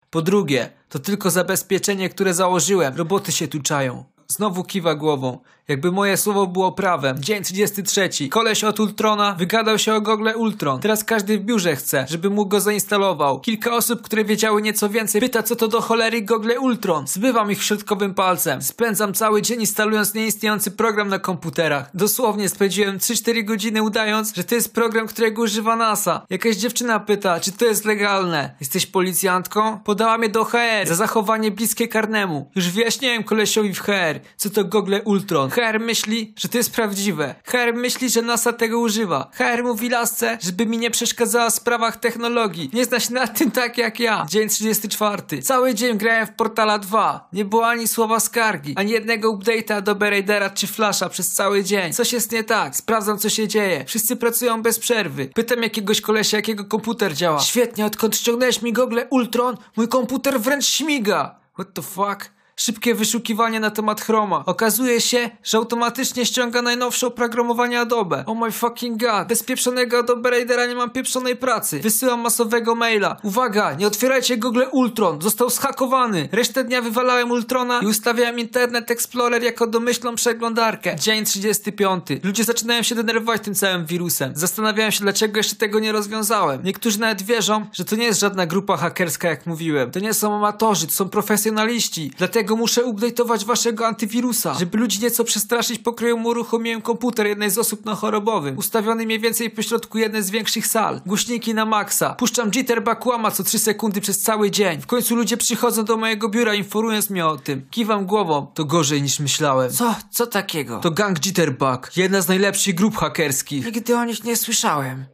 Po 0.09 0.21
drugie, 0.21 0.69
to 0.89 0.99
tylko 0.99 1.29
zabezpieczenie, 1.29 2.09
które 2.09 2.33
założyłem. 2.33 2.95
Roboty 2.95 3.31
się 3.31 3.47
tu 3.47 3.61
czają. 3.61 4.03
Znowu 4.35 4.63
kiwa 4.63 4.95
głową. 4.95 5.37
Jakby 5.71 5.91
moje 5.91 6.17
słowo 6.17 6.47
było 6.47 6.71
prawem. 6.71 7.19
Dzień 7.19 7.43
33. 7.43 8.09
Koleś 8.29 8.63
od 8.63 8.79
Ultrona 8.79 9.35
wygadał 9.39 9.77
się 9.77 9.93
o 9.93 10.01
Google 10.01 10.29
Ultron. 10.35 10.79
Teraz 10.79 11.03
każdy 11.03 11.37
w 11.37 11.41
biurze 11.41 11.75
chce, 11.75 12.05
żeby 12.09 12.29
mu 12.29 12.45
go 12.45 12.59
zainstalował. 12.59 13.39
Kilka 13.39 13.75
osób, 13.75 14.01
które 14.01 14.25
wiedziały 14.25 14.61
nieco 14.61 14.89
więcej, 14.89 15.21
pyta 15.21 15.43
co 15.43 15.55
to 15.55 15.67
do 15.67 15.81
cholery 15.81 16.21
Google 16.21 16.51
Ultron. 16.59 17.07
Zbywam 17.07 17.51
ich 17.51 17.63
środkowym 17.63 18.13
palcem. 18.13 18.61
Spędzam 18.61 19.13
cały 19.13 19.41
dzień 19.41 19.59
instalując 19.59 20.13
nieistniejący 20.13 20.71
program 20.71 21.07
na 21.09 21.19
komputerach. 21.19 21.89
Dosłownie 21.93 22.49
spędziłem 22.49 22.97
3-4 22.97 23.43
godziny 23.43 23.81
udając, 23.83 24.35
że 24.35 24.43
to 24.43 24.55
jest 24.55 24.73
program, 24.73 25.07
którego 25.07 25.41
używa 25.41 25.75
NASA. 25.75 26.25
Jakaś 26.29 26.55
dziewczyna 26.55 26.99
pyta, 26.99 27.39
czy 27.39 27.51
to 27.51 27.65
jest 27.65 27.85
legalne. 27.85 28.55
Jesteś 28.59 28.85
policjantką? 28.85 29.79
Podała 29.79 30.17
mnie 30.17 30.29
do 30.29 30.43
HR 30.43 30.87
za 30.87 30.95
zachowanie 30.95 31.51
bliskie 31.51 31.87
karnemu. 31.87 32.51
Już 32.55 32.69
wyjaśniłem 32.69 33.23
kolesiowi 33.23 33.73
w 33.73 33.79
HR, 33.79 34.19
co 34.37 34.49
to 34.49 34.63
Google 34.63 34.95
Ultron. 35.05 35.49
HR 35.61 35.79
myśli, 35.79 36.33
że 36.37 36.49
to 36.49 36.57
jest 36.57 36.71
prawdziwe. 36.71 37.35
HR 37.45 37.73
myśli, 37.73 38.09
że 38.09 38.21
NASA 38.21 38.53
tego 38.53 38.79
używa. 38.79 39.31
HR 39.33 39.63
mówi 39.63 39.89
lasce, 39.89 40.37
żeby 40.41 40.65
mi 40.65 40.77
nie 40.77 40.91
przeszkadzała 40.91 41.49
w 41.49 41.53
sprawach 41.53 41.97
technologii. 41.97 42.69
Nie 42.73 42.85
zna 42.85 42.99
się 42.99 43.13
na 43.13 43.27
tym 43.27 43.51
tak 43.51 43.77
jak 43.77 43.99
ja. 43.99 44.25
Dzień 44.29 44.49
34. 44.49 45.41
Cały 45.41 45.75
dzień 45.75 45.97
grałem 45.97 46.27
w 46.27 46.33
Portala 46.33 46.79
2. 46.79 47.29
Nie 47.33 47.45
było 47.45 47.67
ani 47.67 47.87
słowa 47.87 48.19
skargi, 48.19 48.73
ani 48.75 48.91
jednego 48.91 49.33
update'a 49.33 49.81
do 49.81 49.95
Raidera 49.99 50.49
czy 50.49 50.67
Flasha 50.67 51.09
przez 51.09 51.31
cały 51.31 51.63
dzień. 51.63 51.93
Coś 51.93 52.13
jest 52.13 52.31
nie 52.31 52.43
tak. 52.43 52.75
Sprawdzam 52.75 53.17
co 53.17 53.29
się 53.29 53.47
dzieje. 53.47 53.85
Wszyscy 53.87 54.15
pracują 54.15 54.61
bez 54.61 54.79
przerwy. 54.79 55.29
Pytam 55.35 55.63
jakiegoś 55.63 56.01
kolesia, 56.01 56.37
jakiego 56.37 56.65
komputer 56.65 57.13
działa. 57.13 57.39
Świetnie, 57.39 57.85
odkąd 57.85 58.15
ściągnąłeś 58.15 58.61
mi 58.61 58.73
Google 58.73 58.99
Ultron, 59.09 59.57
mój 59.75 59.87
komputer 59.87 60.39
wręcz 60.39 60.65
śmiga. 60.65 61.39
What 61.53 61.73
the 61.73 61.81
fuck? 61.81 62.40
Szybkie 62.61 62.95
wyszukiwanie 62.95 63.59
na 63.59 63.71
temat 63.71 64.01
Chroma. 64.01 64.43
Okazuje 64.45 65.01
się, 65.01 65.29
że 65.43 65.57
automatycznie 65.57 66.25
ściąga 66.25 66.61
najnowsze 66.61 67.07
oprogramowanie 67.07 67.79
Adobe. 67.79 68.23
Oh 68.27 68.45
my 68.45 68.51
fucking 68.51 69.01
god. 69.01 69.27
Bez 69.27 69.43
pieprzonego 69.43 69.99
Adobe 69.99 70.29
Raidera 70.29 70.65
nie 70.65 70.75
mam 70.75 70.89
pieprzonej 70.89 71.35
pracy. 71.35 71.79
Wysyłam 71.79 72.21
masowego 72.21 72.75
maila. 72.75 73.17
Uwaga, 73.23 73.73
nie 73.73 73.87
otwierajcie 73.87 74.37
Google 74.37 74.63
Ultron. 74.71 75.21
Został 75.21 75.49
zhakowany. 75.49 76.29
Resztę 76.31 76.63
dnia 76.63 76.81
wywalałem 76.81 77.31
Ultrona 77.31 77.79
i 77.79 77.85
ustawiałem 77.87 78.39
Internet 78.39 78.91
Explorer 78.91 79.43
jako 79.43 79.67
domyślną 79.67 80.15
przeglądarkę. 80.15 80.95
Dzień 80.95 81.25
35. 81.25 82.03
Ludzie 82.23 82.43
zaczynają 82.43 82.83
się 82.83 82.95
denerwować 82.95 83.41
tym 83.41 83.55
całym 83.55 83.85
wirusem. 83.85 84.31
Zastanawiałem 84.35 84.91
się, 84.91 85.01
dlaczego 85.01 85.37
jeszcze 85.37 85.55
tego 85.55 85.79
nie 85.79 85.91
rozwiązałem. 85.91 86.63
Niektórzy 86.63 86.99
nawet 86.99 87.21
wierzą, 87.21 87.65
że 87.73 87.85
to 87.85 87.95
nie 87.95 88.05
jest 88.05 88.19
żadna 88.19 88.45
grupa 88.45 88.77
hakerska, 88.77 89.29
jak 89.29 89.45
mówiłem. 89.45 89.91
To 89.91 89.99
nie 89.99 90.13
są 90.13 90.35
amatorzy, 90.35 90.87
to 90.87 90.93
są 90.93 91.09
profesjonaliści. 91.09 92.11
Dlatego 92.17 92.50
muszę 92.55 92.85
update'ować 92.85 93.45
waszego 93.45 93.87
antywirusa. 93.87 94.53
Żeby 94.53 94.77
ludzi 94.77 94.99
nieco 95.01 95.23
przestraszyć, 95.23 95.79
pokryją 95.79 96.23
uruchomiłem 96.23 96.81
komputer 96.81 97.27
jednej 97.27 97.49
z 97.49 97.57
osób 97.57 97.85
na 97.85 97.95
chorobowym. 97.95 98.57
Ustawiony 98.57 99.05
mniej 99.05 99.19
więcej 99.19 99.49
pośrodku 99.49 99.97
jednej 99.97 100.23
z 100.23 100.29
większych 100.29 100.67
sal. 100.67 101.01
Głośniki 101.05 101.53
na 101.53 101.65
maksa. 101.65 102.13
Puszczam 102.13 102.51
jitterbug 102.51 103.05
łama 103.05 103.31
co 103.31 103.43
3 103.43 103.59
sekundy 103.59 104.01
przez 104.01 104.21
cały 104.21 104.51
dzień. 104.51 104.81
W 104.81 104.87
końcu 104.87 105.15
ludzie 105.15 105.37
przychodzą 105.37 105.85
do 105.85 105.97
mojego 105.97 106.29
biura 106.29 106.53
informując 106.53 107.09
mnie 107.09 107.25
o 107.25 107.37
tym. 107.37 107.67
Kiwam 107.71 108.05
głową. 108.05 108.47
To 108.53 108.65
gorzej 108.65 109.01
niż 109.01 109.19
myślałem. 109.19 109.71
Co? 109.71 109.95
Co 110.11 110.27
takiego? 110.27 110.79
To 110.79 110.91
gang 110.91 111.19
Jitterbug. 111.19 111.97
Jedna 111.97 112.21
z 112.21 112.27
najlepszych 112.27 112.75
grup 112.75 112.97
hakerskich. 112.97 113.65
Nigdy 113.65 113.95
o 113.95 114.05
nich 114.05 114.23
nie 114.23 114.35
słyszałem. 114.37 115.05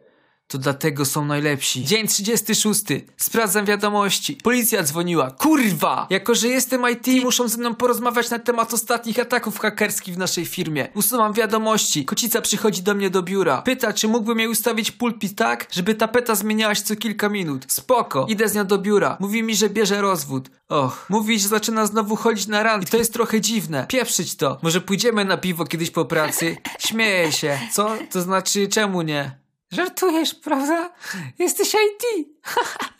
To 0.48 0.58
dlatego 0.58 1.06
są 1.06 1.26
najlepsi. 1.26 1.86
Dzień 1.86 2.08
36. 2.08 2.82
Sprawdzam 3.18 3.66
wiadomości. 3.66 4.36
Policja 4.44 4.84
dzwoniła. 4.84 5.32
Kurwa! 5.32 6.08
Jako, 6.10 6.36
że 6.36 6.48
jestem 6.48 6.82
IT, 6.92 7.24
muszą 7.24 7.48
ze 7.48 7.58
mną 7.58 7.76
porozmawiać 7.76 8.30
na 8.30 8.40
temat 8.40 8.74
ostatnich 8.74 9.20
ataków 9.20 9.60
hakerskich 9.60 10.16
w 10.16 10.18
naszej 10.18 10.46
firmie. 10.46 10.88
Usuwam 10.94 11.34
wiadomości. 11.34 12.06
Kocica 12.06 12.42
przychodzi 12.42 12.84
do 12.84 12.94
mnie 12.94 13.10
do 13.10 13.24
biura. 13.24 13.62
Pyta, 13.62 13.94
czy 13.94 14.08
mógłbym 14.08 14.40
jej 14.40 14.48
ustawić 14.48 14.92
pulpit 14.92 15.36
tak, 15.36 15.68
żeby 15.72 15.96
tapeta 15.96 16.36
zmieniała 16.36 16.76
się 16.76 16.84
co 16.84 16.96
kilka 16.96 17.30
minut. 17.30 17.66
Spoko. 17.68 18.26
Idę 18.30 18.50
z 18.50 18.54
nią 18.56 18.66
do 18.66 18.78
biura. 18.78 19.18
Mówi 19.20 19.44
mi, 19.44 19.56
że 19.56 19.70
bierze 19.70 20.02
rozwód. 20.02 20.50
Och. 20.70 21.06
Mówi, 21.10 21.40
że 21.40 21.48
zaczyna 21.48 21.86
znowu 21.86 22.16
chodzić 22.16 22.48
na 22.48 22.64
randki. 22.64 22.92
To 22.92 22.98
jest 22.98 23.14
trochę 23.14 23.42
dziwne. 23.42 23.86
Pieprzyć 23.88 24.36
to. 24.36 24.58
Może 24.62 24.82
pójdziemy 24.82 25.26
na 25.26 25.38
piwo 25.38 25.66
kiedyś 25.66 25.92
po 25.92 26.06
pracy? 26.06 26.58
Śmieję 26.80 27.32
się. 27.32 27.60
Co? 27.74 27.98
To 28.12 28.22
znaczy, 28.22 28.68
czemu 28.68 29.02
nie? 29.02 29.47
Żartujesz, 29.72 30.36
prawda? 30.36 30.94
Jesteś 31.40 31.74
IT. 31.74 32.28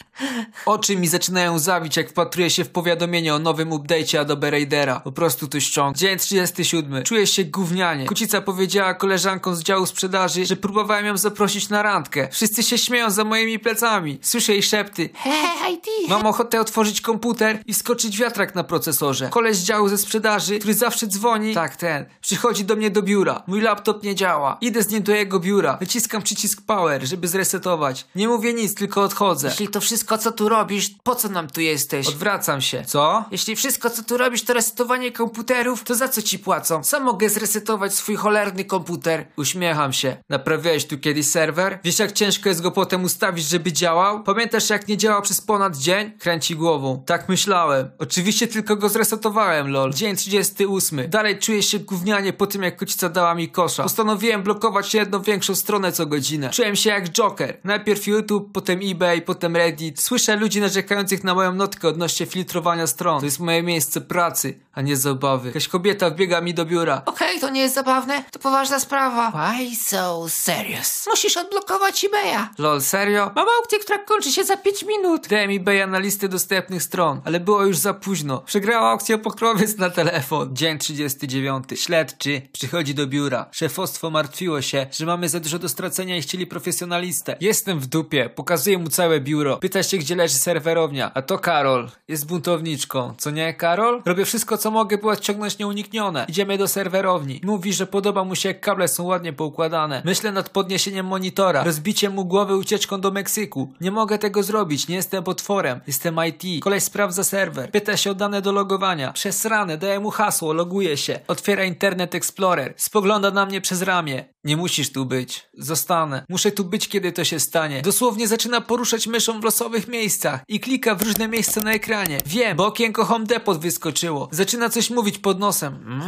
Oczy 0.66 0.98
mi 0.98 1.08
zaczynają 1.08 1.60
zawić, 1.60 1.98
jak 1.98 2.10
wpatruję 2.10 2.50
się 2.50 2.64
w 2.64 2.70
powiadomienie 2.70 3.36
o 3.36 3.40
nowym 3.40 3.70
update'cie 3.70 4.18
Adobe 4.18 4.52
Raidera. 4.52 5.00
Po 5.00 5.12
prostu 5.12 5.48
to 5.48 5.60
ściąg. 5.60 5.98
Dzień 5.98 6.18
37. 6.18 7.04
Czuję 7.04 7.28
się 7.28 7.44
gównianie. 7.44 8.06
Kucica 8.06 8.42
powiedziała 8.42 8.94
koleżankom 8.94 9.56
z 9.56 9.64
działu 9.64 9.86
sprzedaży, 9.86 10.46
że 10.46 10.56
próbowałem 10.56 11.06
ją 11.06 11.18
zaprosić 11.18 11.70
na 11.70 11.84
randkę. 11.84 12.28
Wszyscy 12.32 12.64
się 12.64 12.78
śmieją 12.78 13.12
za 13.12 13.24
moimi 13.24 13.60
plecami. 13.60 14.20
Słyszę 14.22 14.54
jej 14.54 14.64
szepty. 14.64 15.10
Hej, 15.14 15.74
IT. 15.74 15.86
Mam 16.10 16.26
ochotę 16.26 16.62
otworzyć 16.62 17.02
komputer 17.02 17.60
i 17.66 17.74
skoczyć 17.74 18.18
wiatrak 18.18 18.56
na 18.56 18.64
procesorze. 18.64 19.30
Koleś 19.30 19.58
z 19.58 19.64
działu 19.64 19.90
ze 19.90 19.98
sprzedaży, 19.98 20.60
który 20.60 20.74
zawsze 20.74 21.08
dzwoni, 21.08 21.54
tak 21.54 21.76
ten, 21.76 22.06
przychodzi 22.22 22.66
do 22.66 22.76
mnie 22.76 22.90
do 22.90 23.02
biura. 23.02 23.44
Mój 23.48 23.62
laptop 23.62 24.04
nie 24.04 24.16
działa. 24.16 24.58
Idę 24.62 24.84
z 24.84 24.90
nim 24.90 25.04
do 25.04 25.12
jego 25.12 25.40
biura. 25.40 25.78
Wyciskam 25.78 26.22
przycisk 26.22 26.62
power, 26.62 27.06
żeby 27.08 27.28
zresetować. 27.28 28.06
Nie 28.16 28.28
mówię 28.28 28.54
nic, 28.54 28.76
tylko 28.76 29.02
odchodzę. 29.04 29.48
Jeśli 29.48 29.68
to 29.68 29.82
wszystko, 29.82 30.07
co 30.18 30.32
tu 30.32 30.50
robisz, 30.50 30.90
po 31.04 31.16
co 31.16 31.30
nam 31.30 31.48
tu 31.48 31.62
jesteś? 31.62 32.08
Odwracam 32.08 32.62
się. 32.62 32.84
Co? 32.86 33.26
Jeśli 33.32 33.56
wszystko, 33.56 33.90
co 33.90 34.04
tu 34.04 34.18
robisz, 34.18 34.44
to 34.44 34.54
resetowanie 34.54 35.12
komputerów, 35.12 35.84
to 35.84 35.96
za 35.96 36.08
co 36.08 36.22
ci 36.22 36.40
płacą? 36.40 36.84
Sam 36.84 37.04
mogę 37.04 37.30
zresetować 37.30 37.94
swój 37.94 38.16
cholerny 38.16 38.66
komputer. 38.66 39.28
Uśmiecham 39.38 39.94
się. 39.94 40.18
Naprawiałeś 40.30 40.86
tu 40.86 40.98
kiedyś 40.98 41.28
serwer? 41.28 41.80
Wiesz 41.84 42.00
jak 42.00 42.12
ciężko 42.12 42.50
jest 42.50 42.62
go 42.62 42.72
potem 42.72 43.04
ustawić, 43.04 43.46
żeby 43.46 43.74
działał? 43.74 44.24
Pamiętasz 44.24 44.70
jak 44.70 44.88
nie 44.88 44.98
działał 44.98 45.22
przez 45.22 45.42
ponad 45.42 45.78
dzień? 45.78 46.12
Kręci 46.20 46.56
głową. 46.56 47.04
Tak 47.06 47.30
myślałem. 47.30 47.90
Oczywiście 48.00 48.48
tylko 48.48 48.76
go 48.76 48.90
zresetowałem, 48.90 49.72
lol. 49.72 49.94
Dzień 49.94 50.16
38. 50.16 51.10
Dalej 51.10 51.40
czuję 51.40 51.64
się 51.64 51.80
gównianie 51.80 52.34
po 52.34 52.48
tym 52.48 52.64
jak 52.64 52.78
kocica 52.78 53.10
dała 53.10 53.36
mi 53.36 53.50
kosza. 53.50 53.84
Postanowiłem 53.84 54.44
blokować 54.44 54.94
jedną 54.94 55.22
większą 55.22 55.56
stronę 55.56 55.92
co 55.92 56.06
godzinę. 56.06 56.50
Czułem 56.50 56.76
się 56.76 56.90
jak 56.90 57.10
Joker. 57.10 57.58
Najpierw 57.64 58.08
YouTube, 58.08 58.50
potem 58.54 58.80
eBay, 58.84 59.22
potem 59.22 59.56
Reddit, 59.56 59.97
Słyszę 60.00 60.36
ludzi 60.36 60.62
narzekających 60.62 61.24
na 61.24 61.36
moją 61.36 61.54
notkę 61.54 61.88
odnośnie 61.88 62.26
filtrowania 62.26 62.88
stron. 62.88 63.20
To 63.20 63.26
jest 63.26 63.40
moje 63.40 63.64
miejsce 63.64 64.02
pracy, 64.02 64.60
a 64.74 64.82
nie 64.82 64.98
zabawy. 64.98 65.48
Jakaś 65.48 65.68
kobieta 65.68 66.10
wbiega 66.10 66.42
mi 66.42 66.54
do 66.54 66.66
biura. 66.66 67.02
Okej, 67.06 67.40
to 67.40 67.50
nie 67.50 67.62
jest 67.62 67.76
zabawne, 67.76 68.24
to 68.32 68.40
poważna 68.40 68.80
sprawa. 68.80 69.32
Why 69.32 69.76
so 69.76 70.30
serious? 70.30 71.06
Musisz 71.10 71.38
odblokować 71.38 72.06
eBaya. 72.06 72.48
Lol, 72.58 72.82
serio? 72.82 73.32
Mam 73.36 73.46
aukcję, 73.60 73.80
która 73.80 73.98
kończy 73.98 74.32
się 74.32 74.44
za 74.44 74.58
5 74.58 74.84
minut. 74.84 75.28
Dałem 75.28 75.52
eBaya 75.52 75.88
na 75.88 76.00
listę 76.00 76.30
dostępnych 76.30 76.84
stron, 76.84 77.22
ale 77.26 77.40
było 77.40 77.66
już 77.66 77.78
za 77.78 77.94
późno. 77.94 78.40
Przegrała 78.40 78.92
aukcję 78.92 79.18
pokrowiec 79.18 79.78
na 79.78 79.90
telefon. 79.90 80.56
Dzień 80.56 80.78
39. 80.78 81.64
Śledczy 81.76 82.42
przychodzi 82.52 82.96
do 82.96 83.08
biura. 83.08 83.46
Szefostwo 83.52 84.10
martwiło 84.10 84.62
się, 84.62 84.88
że 84.92 85.06
mamy 85.06 85.30
za 85.30 85.40
dużo 85.40 85.60
do 85.60 85.70
stracenia 85.70 86.18
i 86.18 86.22
chcieli 86.22 86.48
profesjonalistę. 86.48 87.38
Jestem 87.42 87.80
w 87.80 87.86
dupie, 87.86 88.30
pokazuję 88.30 88.78
mu 88.78 88.90
całe 88.90 89.20
biuro. 89.20 89.58
Pyta 89.58 89.84
się, 89.88 89.98
gdzie 89.98 90.16
leży 90.16 90.36
serwerownia. 90.36 91.12
A 91.14 91.22
to 91.22 91.40
Karol. 91.40 91.90
Jest 92.08 92.28
buntowniczką. 92.28 93.14
Co 93.18 93.32
nie, 93.32 93.54
Karol? 93.54 94.02
Robię 94.06 94.26
wszystko, 94.26 94.58
co 94.58 94.72
mogę, 94.72 94.98
by 94.98 95.10
odciągnąć 95.10 95.60
nieuniknione. 95.60 96.26
Idziemy 96.30 96.58
do 96.58 96.68
serwerowni. 96.68 97.42
Mówi, 97.44 97.74
że 97.74 97.88
podoba 97.88 98.24
mu 98.24 98.36
się, 98.36 98.50
jak 98.50 98.62
kable 98.62 98.88
są 98.88 99.04
ładnie 99.04 99.34
poukładane. 99.34 100.02
Myślę 100.06 100.32
nad 100.32 100.50
podniesieniem 100.50 101.06
monitora, 101.06 101.64
rozbiciem 101.64 102.14
mu 102.14 102.26
głowy 102.26 102.56
ucieczką 102.58 103.02
do 103.02 103.12
Meksyku. 103.12 103.74
Nie 103.82 103.92
mogę 103.92 104.18
tego 104.18 104.44
zrobić, 104.44 104.88
nie 104.88 104.96
jestem 104.96 105.24
potworem. 105.24 105.82
Jestem 105.88 106.16
IT. 106.28 106.64
Koleś 106.64 106.84
sprawdza 106.84 107.24
serwer. 107.24 107.72
Pyta 107.72 107.98
się 107.98 108.12
o 108.12 108.16
dane 108.16 108.42
do 108.42 108.52
logowania. 108.52 109.14
Przesrane, 109.14 109.78
daję 109.78 110.00
mu 110.00 110.10
hasło, 110.10 110.54
loguje 110.54 110.98
się. 110.98 111.20
Otwiera 111.28 111.64
Internet 111.64 112.16
Explorer. 112.16 112.74
Spogląda 112.78 113.32
na 113.32 113.46
mnie 113.46 113.62
przez 113.62 113.82
ramię. 113.82 114.26
Nie 114.44 114.58
musisz 114.58 114.92
tu 114.92 115.06
być. 115.06 115.50
Zostanę. 115.58 116.26
Muszę 116.30 116.52
tu 116.52 116.66
być, 116.66 116.88
kiedy 116.88 117.12
to 117.12 117.24
się 117.24 117.40
stanie. 117.40 117.82
Dosłownie 117.82 118.28
zaczyna 118.28 118.62
poruszać 118.62 119.08
myszą 119.08 119.42
w 119.42 119.44
losowych 119.44 119.77
miejscach 119.88 120.44
i 120.48 120.60
klika 120.60 120.96
w 120.96 121.02
różne 121.02 121.28
miejsca 121.28 121.62
na 121.62 121.74
ekranie. 121.74 122.18
Wiem, 122.26 122.58
bo 122.58 122.66
okienko 122.66 123.06
Home 123.06 123.26
Depot 123.26 123.60
wyskoczyło. 123.60 124.30
Zaczyna 124.32 124.70
coś 124.70 124.90
mówić 124.90 125.18
pod 125.18 125.40
nosem. 125.40 126.02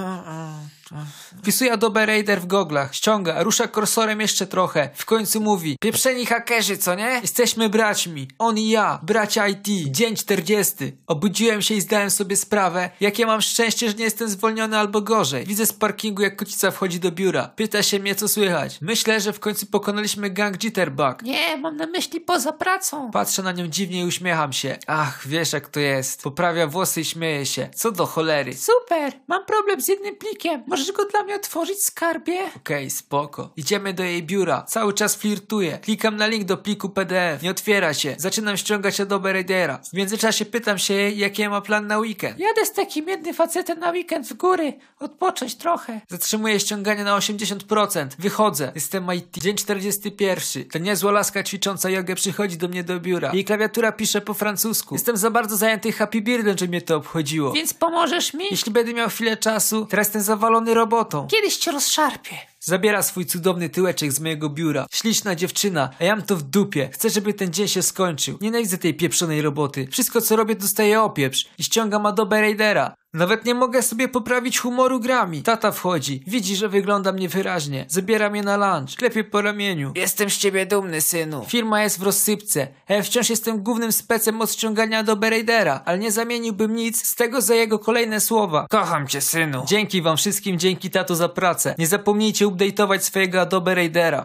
Wpisuje 1.39 1.73
Adobe 1.73 2.05
Raider 2.05 2.41
w 2.41 2.45
goglach, 2.45 2.95
ściąga, 2.95 3.43
rusza 3.43 3.67
kursorem 3.67 4.21
jeszcze 4.21 4.47
trochę. 4.47 4.89
W 4.93 5.05
końcu 5.05 5.41
mówi: 5.41 5.77
Pieprzeni 5.79 6.25
hakerzy, 6.25 6.77
co 6.77 6.95
nie? 6.95 7.19
Jesteśmy 7.21 7.69
braćmi. 7.69 8.27
On 8.39 8.57
i 8.57 8.69
ja, 8.69 8.99
bracia 9.03 9.47
IT. 9.47 9.67
Dzień 9.91 10.15
40. 10.15 10.75
Obudziłem 11.07 11.61
się 11.61 11.75
i 11.75 11.81
zdałem 11.81 12.11
sobie 12.11 12.35
sprawę, 12.35 12.89
jakie 12.99 13.25
mam 13.25 13.41
szczęście, 13.41 13.89
że 13.89 13.95
nie 13.95 14.03
jestem 14.03 14.29
zwolniony 14.29 14.77
albo 14.77 15.01
gorzej. 15.01 15.45
Widzę 15.45 15.65
z 15.65 15.73
parkingu, 15.73 16.21
jak 16.21 16.35
kocica 16.35 16.71
wchodzi 16.71 16.99
do 16.99 17.11
biura. 17.11 17.51
Pyta 17.55 17.83
się 17.83 17.99
mnie, 17.99 18.15
co 18.15 18.27
słychać. 18.27 18.77
Myślę, 18.81 19.21
że 19.21 19.33
w 19.33 19.39
końcu 19.39 19.65
pokonaliśmy 19.65 20.29
gang 20.29 20.57
Jitterbug. 20.57 21.21
Nie, 21.23 21.57
mam 21.57 21.77
na 21.77 21.85
myśli 21.85 22.21
poza 22.21 22.51
pracą. 22.53 23.11
Patrzę 23.11 23.43
na 23.43 23.51
nią 23.51 23.67
dziwnie 23.67 24.01
i 24.01 24.05
uśmiecham 24.05 24.53
się. 24.53 24.77
Ach, 24.87 25.27
wiesz 25.27 25.53
jak 25.53 25.67
to 25.69 25.79
jest. 25.79 26.23
Poprawia 26.23 26.67
włosy 26.67 27.01
i 27.01 27.05
śmieje 27.05 27.45
się. 27.45 27.69
Co 27.75 27.91
do 27.91 28.05
cholery. 28.05 28.53
Super, 28.57 29.13
mam 29.27 29.45
problem 29.45 29.81
z 29.81 29.87
jednym 29.87 30.15
plikiem. 30.15 30.63
Możesz 30.79 30.91
go 30.91 31.05
dla 31.05 31.23
mnie 31.23 31.35
otworzyć, 31.35 31.83
skarbie? 31.83 32.39
Okej, 32.55 32.89
spoko. 32.89 33.49
Idziemy 33.57 33.93
do 33.93 34.03
jej 34.03 34.23
biura. 34.23 34.63
Cały 34.67 34.93
czas 34.93 35.15
flirtuję. 35.15 35.79
Klikam 35.81 36.15
na 36.17 36.27
link 36.27 36.45
do 36.45 36.57
pliku 36.57 36.89
PDF. 36.89 37.41
Nie 37.41 37.51
otwiera 37.51 37.93
się. 37.93 38.15
Zaczynam 38.17 38.57
ściągać 38.57 39.01
Adobe 39.01 39.33
Raidera. 39.33 39.79
W 39.89 39.93
międzyczasie 39.93 40.45
pytam 40.45 40.77
się 40.79 40.93
jej, 40.93 41.17
jaki 41.17 41.49
ma 41.49 41.61
plan 41.61 41.87
na 41.87 41.97
weekend. 41.97 42.39
Jadę 42.39 42.65
z 42.65 42.73
takim 42.73 43.07
jednym 43.07 43.33
facetem 43.33 43.79
na 43.79 43.91
weekend 43.91 44.27
w 44.27 44.33
góry. 44.33 44.73
Odpocząć 44.99 45.55
trochę. 45.55 46.01
Zatrzymuję 46.07 46.59
ściąganie 46.59 47.03
na 47.03 47.17
80%. 47.17 48.07
Wychodzę. 48.19 48.71
Jestem 48.75 49.13
IT. 49.13 49.37
Dzień 49.37 49.55
41. 49.55 50.69
Ta 50.69 50.79
niezła 50.79 51.11
laska 51.11 51.43
ćwicząca 51.43 51.89
jogę 51.89 52.15
przychodzi 52.15 52.57
do 52.57 52.67
mnie 52.67 52.83
do 52.83 52.99
biura. 52.99 53.31
Jej 53.33 53.45
klawiatura 53.45 53.91
pisze 53.91 54.21
po 54.21 54.33
francusku. 54.33 54.95
Jestem 54.95 55.17
za 55.17 55.31
bardzo 55.31 55.57
zajęty 55.57 55.91
Happy 55.91 56.21
Beardem, 56.21 56.57
żeby 56.57 56.69
mnie 56.69 56.81
to 56.81 56.95
obchodziło. 56.95 57.51
Więc 57.51 57.73
pomożesz 57.73 58.33
mi? 58.33 58.45
Jeśli 58.51 58.71
będę 58.71 58.93
miał 58.93 59.09
chwilę 59.09 59.37
czasu, 59.37 59.85
teraz 59.85 60.07
jestem 60.07 60.21
zawalony 60.21 60.68
robotą. 60.73 61.27
Kiedyś 61.27 61.57
cię 61.57 61.71
rozszarpię. 61.71 62.37
Zabiera 62.69 63.03
swój 63.03 63.25
cudowny 63.25 63.69
tyłeczek 63.69 64.11
z 64.11 64.19
mojego 64.19 64.49
biura. 64.49 64.85
Śliczna 64.91 65.35
dziewczyna, 65.35 65.89
a 65.99 66.03
ja 66.03 66.15
mam 66.15 66.25
to 66.25 66.35
w 66.35 66.43
dupie. 66.43 66.89
Chcę, 66.93 67.09
żeby 67.09 67.33
ten 67.33 67.53
dzień 67.53 67.67
się 67.67 67.81
skończył. 67.81 68.37
Nienawidzę 68.41 68.77
tej 68.77 68.93
pieprzonej 68.93 69.41
roboty. 69.41 69.87
Wszystko 69.91 70.21
co 70.21 70.35
robię 70.35 70.55
dostaję 70.55 71.01
opieprz 71.01 71.45
i 71.57 71.63
ściągam 71.63 72.05
Adobe 72.05 72.41
Raidera. 72.41 72.95
Nawet 73.13 73.45
nie 73.45 73.55
mogę 73.55 73.81
sobie 73.81 74.07
poprawić 74.07 74.59
humoru 74.59 74.99
grami. 74.99 75.43
Tata 75.43 75.71
wchodzi, 75.71 76.23
widzi, 76.27 76.55
że 76.55 76.69
wyglądam 76.69 77.19
niewyraźnie. 77.19 77.85
Zabiera 77.87 78.29
mnie 78.29 78.43
na 78.43 78.57
lunch, 78.57 78.95
klepie 78.95 79.23
po 79.23 79.41
ramieniu. 79.41 79.91
Jestem 79.95 80.29
z 80.29 80.37
ciebie 80.37 80.65
dumny, 80.65 81.01
synu. 81.01 81.45
Firma 81.47 81.83
jest 81.83 81.99
w 81.99 82.03
rozsypce, 82.03 82.67
a 82.87 82.93
ja 82.93 83.03
wciąż 83.03 83.29
jestem 83.29 83.63
głównym 83.63 83.91
specem 83.91 84.41
od 84.41 84.51
ściągania 84.51 84.99
Adobe 84.99 85.29
Raidera, 85.29 85.81
ale 85.85 85.99
nie 85.99 86.11
zamieniłbym 86.11 86.75
nic 86.75 87.07
z 87.07 87.15
tego 87.15 87.41
za 87.41 87.55
jego 87.55 87.79
kolejne 87.79 88.19
słowa. 88.19 88.67
Kocham 88.69 89.07
cię, 89.07 89.21
synu. 89.21 89.63
Dzięki 89.67 90.01
wam 90.01 90.17
wszystkim, 90.17 90.59
dzięki 90.59 90.89
tato 90.89 91.15
za 91.15 91.29
pracę. 91.29 91.75
Nie 91.77 91.87
zapomnijcie 91.87 92.47
update'ować 92.59 93.05
swojego 93.05 93.41
Adobe 93.41 93.75
Raidera. 93.75 94.17